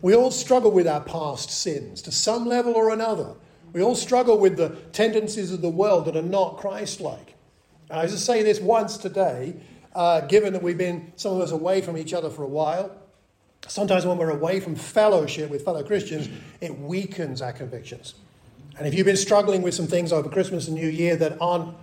We 0.03 0.15
all 0.15 0.29
struggle 0.29 0.69
with 0.69 0.87
our 0.87 1.01
past 1.01 1.49
sins 1.49 2.03
to 2.03 2.11
some 2.11 2.45
level 2.45 2.73
or 2.75 2.91
another. 2.91 3.33
We 3.73 3.81
all 3.81 3.95
struggle 3.95 4.37
with 4.37 4.57
the 4.57 4.69
tendencies 4.91 5.51
of 5.51 5.61
the 5.61 5.69
world 5.69 6.05
that 6.05 6.15
are 6.15 6.21
not 6.21 6.57
Christ 6.57 7.01
like. 7.01 7.35
I 7.89 8.05
just 8.05 8.25
say 8.25 8.43
this 8.43 8.59
once 8.59 8.97
today 8.97 9.55
uh, 9.95 10.21
given 10.21 10.53
that 10.53 10.63
we've 10.63 10.77
been, 10.77 11.11
some 11.15 11.35
of 11.35 11.41
us, 11.41 11.51
away 11.51 11.81
from 11.81 11.97
each 11.97 12.13
other 12.13 12.29
for 12.29 12.43
a 12.43 12.47
while. 12.47 12.95
Sometimes 13.67 14.05
when 14.05 14.17
we're 14.17 14.31
away 14.31 14.59
from 14.59 14.75
fellowship 14.75 15.49
with 15.49 15.63
fellow 15.63 15.83
Christians, 15.83 16.29
it 16.61 16.79
weakens 16.79 17.41
our 17.41 17.53
convictions. 17.53 18.15
And 18.77 18.87
if 18.87 18.93
you've 18.93 19.05
been 19.05 19.17
struggling 19.17 19.61
with 19.61 19.73
some 19.73 19.87
things 19.87 20.11
over 20.11 20.29
Christmas 20.29 20.67
and 20.67 20.75
New 20.75 20.87
Year 20.87 21.15
that 21.17 21.37
aren't 21.39 21.75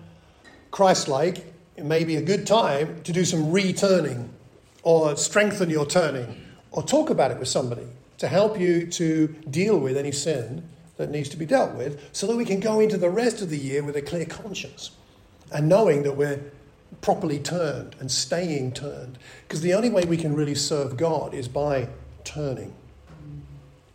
Christ 0.71 1.09
like, 1.09 1.53
it 1.77 1.85
may 1.85 2.03
be 2.03 2.17
a 2.17 2.23
good 2.23 2.47
time 2.47 3.03
to 3.05 3.13
do 3.13 3.25
some 3.25 3.53
returning 3.53 4.31
or 4.83 5.17
strengthen 5.17 5.71
your 5.71 5.87
turning 5.87 6.45
or 6.73 6.83
talk 6.83 7.11
about 7.11 7.31
it 7.31 7.39
with 7.39 7.49
somebody 7.49 7.87
to 8.19 8.27
help 8.27 8.59
you 8.59 8.87
to 8.87 9.29
deal 9.49 9.79
with 9.79 9.97
any 9.97 10.11
sin 10.11 10.69
that 10.97 11.11
needs 11.11 11.29
to 11.29 11.37
be 11.37 11.47
dealt 11.47 11.75
with 11.75 12.03
so 12.13 12.27
that 12.27 12.37
we 12.37 12.45
can 12.45 12.59
go 12.59 12.81
into 12.81 12.97
the 12.97 13.09
rest 13.09 13.41
of 13.41 13.51
the 13.51 13.57
year 13.57 13.83
with 13.83 13.97
a 13.97 14.03
clear 14.03 14.27
conscience 14.27 14.91
and 15.53 15.69
knowing 15.69 16.03
that 16.03 16.17
we're 16.17 16.41
properly 17.01 17.39
turned 17.39 17.97
and 18.01 18.11
staying 18.11 18.73
turned. 18.73 19.19
Because 19.47 19.61
the 19.61 19.75
only 19.75 19.91
way 19.91 20.05
we 20.05 20.17
can 20.17 20.35
really 20.35 20.55
serve 20.55 20.97
God 20.97 21.35
is 21.35 21.49
by 21.49 21.89
turning. 22.25 22.75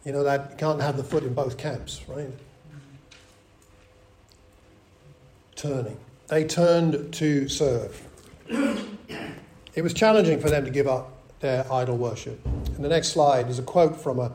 You 0.06 0.12
know, 0.12 0.24
that 0.24 0.58
can't 0.58 0.82
have 0.82 0.98
the 0.98 1.04
foot 1.04 1.24
in 1.24 1.34
both 1.34 1.58
camps, 1.58 2.02
right? 2.08 2.30
Turning. 5.56 5.98
They 6.28 6.44
turned 6.44 7.14
to 7.14 7.48
serve. 7.48 8.02
it 8.50 9.82
was 9.82 9.94
challenging 9.94 10.40
for 10.40 10.50
them 10.50 10.66
to 10.66 10.72
give 10.72 10.88
up 10.88 11.12
their 11.40 11.72
idol 11.72 11.98
worship. 11.98 12.44
And 12.46 12.84
the 12.84 12.90
next 12.90 13.10
slide 13.10 13.50
is 13.50 13.60
a 13.60 13.64
quote 13.64 14.02
from, 14.02 14.20
a, 14.20 14.32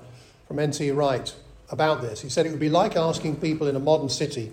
from 0.47 0.59
N.T. 0.59 0.90
Wright 0.92 1.35
about 1.71 2.01
this. 2.01 2.21
He 2.21 2.29
said 2.29 2.47
it 2.47 2.51
would 2.51 2.61
be 2.61 2.71
like 2.71 2.97
asking 2.97 3.37
people 3.37 3.66
in 3.66 3.77
a 3.77 3.81
modern 3.81 4.09
city 4.09 4.53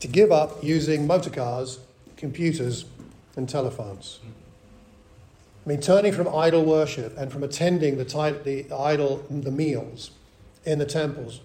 to 0.00 0.08
give 0.08 0.30
up 0.30 0.62
using 0.62 1.06
motor 1.06 1.30
cars, 1.30 1.80
computers, 2.16 2.86
and 3.36 3.48
telephones. 3.48 4.20
I 5.64 5.68
mean, 5.68 5.80
turning 5.80 6.12
from 6.12 6.28
idol 6.34 6.64
worship 6.64 7.16
and 7.18 7.30
from 7.30 7.42
attending 7.42 7.98
the, 7.98 8.04
the 8.44 8.74
idol 8.74 9.24
the 9.28 9.50
meals 9.50 10.10
in 10.64 10.78
the 10.78 10.86
temples 10.86 11.40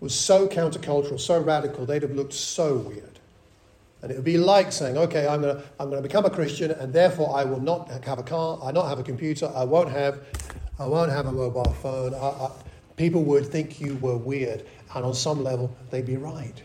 was 0.00 0.14
so 0.14 0.46
countercultural, 0.48 1.18
so 1.18 1.40
radical, 1.40 1.86
they'd 1.86 2.02
have 2.02 2.12
looked 2.12 2.32
so 2.32 2.76
weird. 2.76 3.18
And 4.02 4.10
it 4.10 4.16
would 4.16 4.24
be 4.24 4.36
like 4.36 4.70
saying, 4.70 4.98
okay, 4.98 5.26
I'm 5.26 5.40
going 5.40 5.56
to 5.56 5.62
I'm 5.80 5.90
to 5.90 6.02
become 6.02 6.26
a 6.26 6.30
Christian, 6.30 6.70
and 6.70 6.92
therefore 6.92 7.34
I 7.34 7.44
will 7.44 7.60
not 7.60 7.88
have 8.04 8.18
a 8.18 8.22
car, 8.22 8.58
I 8.62 8.70
not 8.70 8.88
have 8.88 8.98
a 8.98 9.02
computer, 9.02 9.50
I 9.54 9.64
won't 9.64 9.90
have, 9.90 10.20
I 10.78 10.86
won't 10.86 11.10
have 11.10 11.26
a 11.26 11.32
mobile 11.32 11.72
phone. 11.82 12.14
I, 12.14 12.18
I, 12.18 12.50
people 12.96 13.24
would 13.24 13.46
think 13.46 13.80
you 13.80 13.96
were 13.96 14.16
weird, 14.16 14.64
and 14.94 15.04
on 15.04 15.14
some 15.14 15.42
level, 15.42 15.74
they'd 15.90 16.06
be 16.06 16.16
right. 16.16 16.62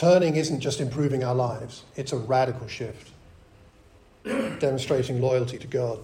Turning 0.00 0.36
isn't 0.36 0.60
just 0.60 0.80
improving 0.80 1.22
our 1.24 1.34
lives, 1.34 1.84
it's 1.94 2.14
a 2.14 2.16
radical 2.16 2.66
shift, 2.66 3.10
demonstrating 4.24 5.20
loyalty 5.20 5.58
to 5.58 5.66
God. 5.66 5.98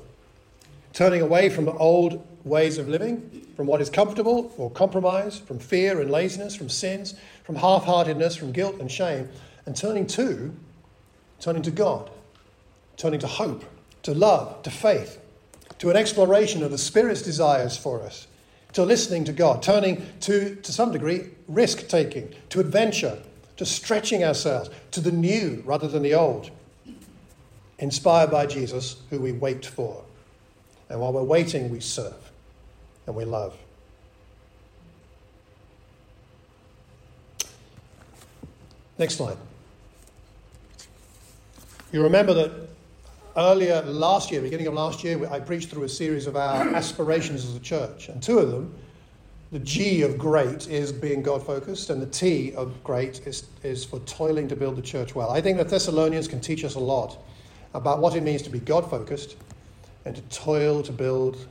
Turning 0.92 1.22
away 1.22 1.48
from 1.48 1.66
old 1.70 2.22
ways 2.44 2.76
of 2.76 2.90
living, 2.90 3.46
from 3.56 3.66
what 3.66 3.80
is 3.80 3.88
comfortable 3.88 4.52
or 4.58 4.70
compromise, 4.70 5.38
from 5.38 5.58
fear 5.58 5.98
and 6.02 6.10
laziness, 6.10 6.54
from 6.54 6.68
sins, 6.68 7.14
from 7.42 7.54
half 7.54 7.84
heartedness, 7.84 8.36
from 8.36 8.52
guilt 8.52 8.76
and 8.80 8.92
shame, 8.92 9.30
and 9.64 9.74
turning 9.74 10.06
to, 10.08 10.54
turning 11.40 11.62
to 11.62 11.70
God, 11.70 12.10
turning 12.98 13.20
to 13.20 13.26
hope, 13.26 13.64
to 14.02 14.12
love, 14.12 14.62
to 14.64 14.70
faith, 14.70 15.18
to 15.78 15.88
an 15.88 15.96
exploration 15.96 16.62
of 16.62 16.70
the 16.70 16.76
Spirit's 16.76 17.22
desires 17.22 17.78
for 17.78 18.02
us, 18.02 18.26
to 18.74 18.84
listening 18.84 19.24
to 19.24 19.32
God, 19.32 19.62
turning 19.62 20.06
to, 20.20 20.54
to 20.56 20.70
some 20.70 20.92
degree, 20.92 21.30
risk 21.48 21.88
taking, 21.88 22.34
to 22.50 22.60
adventure, 22.60 23.22
to 23.56 23.66
stretching 23.66 24.22
ourselves 24.22 24.70
to 24.90 25.00
the 25.00 25.12
new 25.12 25.62
rather 25.64 25.88
than 25.88 26.02
the 26.02 26.14
old, 26.14 26.50
inspired 27.78 28.30
by 28.30 28.46
Jesus, 28.46 28.96
who 29.10 29.20
we 29.20 29.32
wait 29.32 29.64
for. 29.64 30.02
And 30.88 31.00
while 31.00 31.12
we're 31.12 31.22
waiting, 31.22 31.70
we 31.70 31.80
serve 31.80 32.30
and 33.06 33.16
we 33.16 33.24
love. 33.24 33.56
Next 38.98 39.16
slide. 39.16 39.36
You 41.92 42.02
remember 42.02 42.34
that 42.34 42.50
earlier 43.36 43.82
last 43.82 44.30
year, 44.30 44.40
beginning 44.40 44.66
of 44.66 44.74
last 44.74 45.04
year, 45.04 45.28
I 45.30 45.40
preached 45.40 45.68
through 45.70 45.84
a 45.84 45.88
series 45.88 46.26
of 46.26 46.36
our 46.36 46.74
aspirations 46.74 47.44
as 47.44 47.54
a 47.54 47.60
church, 47.60 48.08
and 48.08 48.22
two 48.22 48.38
of 48.38 48.50
them, 48.50 48.74
the 49.52 49.58
G 49.60 50.02
of 50.02 50.18
great 50.18 50.68
is 50.68 50.92
being 50.92 51.22
God 51.22 51.44
focused, 51.44 51.90
and 51.90 52.02
the 52.02 52.06
T 52.06 52.52
of 52.54 52.82
great 52.82 53.26
is, 53.26 53.46
is 53.62 53.84
for 53.84 54.00
toiling 54.00 54.48
to 54.48 54.56
build 54.56 54.76
the 54.76 54.82
church 54.82 55.14
well. 55.14 55.30
I 55.30 55.40
think 55.40 55.58
that 55.58 55.68
Thessalonians 55.68 56.26
can 56.26 56.40
teach 56.40 56.64
us 56.64 56.74
a 56.74 56.80
lot 56.80 57.18
about 57.74 58.00
what 58.00 58.16
it 58.16 58.22
means 58.22 58.42
to 58.42 58.50
be 58.50 58.58
God 58.58 58.88
focused 58.90 59.36
and 60.04 60.16
to 60.16 60.22
toil 60.22 60.82
to 60.82 60.92
build 60.92 61.46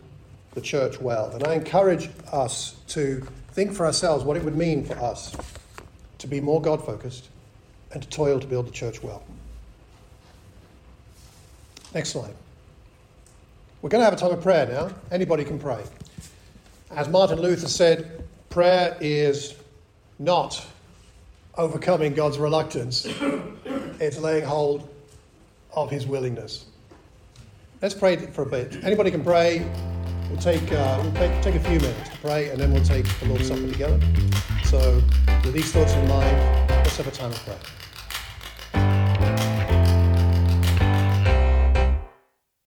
the 0.53 0.61
church 0.61 0.99
well. 0.99 1.29
And 1.31 1.45
I 1.45 1.53
encourage 1.53 2.09
us 2.31 2.75
to 2.87 3.25
think 3.51 3.73
for 3.73 3.85
ourselves 3.85 4.23
what 4.23 4.35
it 4.35 4.43
would 4.43 4.57
mean 4.57 4.83
for 4.83 4.95
us 4.95 5.35
to 6.17 6.27
be 6.27 6.41
more 6.41 6.61
God 6.61 6.85
focused 6.85 7.29
and 7.91 8.01
to 8.01 8.09
toil 8.09 8.39
to 8.39 8.47
build 8.47 8.67
the 8.67 8.71
church 8.71 9.03
well. 9.03 9.23
Next 11.93 12.09
slide. 12.09 12.33
We're 13.81 13.89
going 13.89 14.01
to 14.01 14.05
have 14.05 14.13
a 14.13 14.17
time 14.17 14.31
of 14.31 14.41
prayer 14.41 14.65
now. 14.65 14.89
Anybody 15.11 15.45
can 15.45 15.59
pray. 15.59 15.83
As 16.91 17.07
Martin 17.09 17.41
Luther 17.41 17.67
said, 17.67 18.23
prayer 18.49 18.95
is 19.01 19.55
not 20.19 20.65
overcoming 21.57 22.13
God's 22.13 22.37
reluctance, 22.37 23.05
it's 23.99 24.17
laying 24.19 24.45
hold 24.45 24.87
of 25.73 25.89
his 25.89 26.05
willingness. 26.05 26.65
Let's 27.81 27.95
pray 27.95 28.17
for 28.17 28.43
a 28.43 28.45
bit. 28.45 28.83
Anybody 28.83 29.11
can 29.11 29.23
pray. 29.23 29.65
We'll 30.29 30.39
take, 30.39 30.71
uh, 30.71 30.99
we'll 31.03 31.13
take, 31.13 31.41
take 31.41 31.55
a 31.55 31.59
few 31.59 31.79
minutes 31.79 32.09
to 32.09 32.17
pray 32.17 32.49
and 32.49 32.59
then 32.59 32.71
we'll 32.71 32.83
take 32.83 33.05
the 33.19 33.27
Lord's 33.27 33.47
Supper 33.47 33.67
together. 33.67 33.99
So, 34.63 35.01
with 35.43 35.53
these 35.53 35.71
thoughts 35.71 35.93
in 35.93 36.07
mind, 36.07 36.69
let's 36.69 36.97
have 36.97 37.07
a 37.07 37.11
time 37.11 37.31
of 37.31 37.37
prayer. 37.45 37.57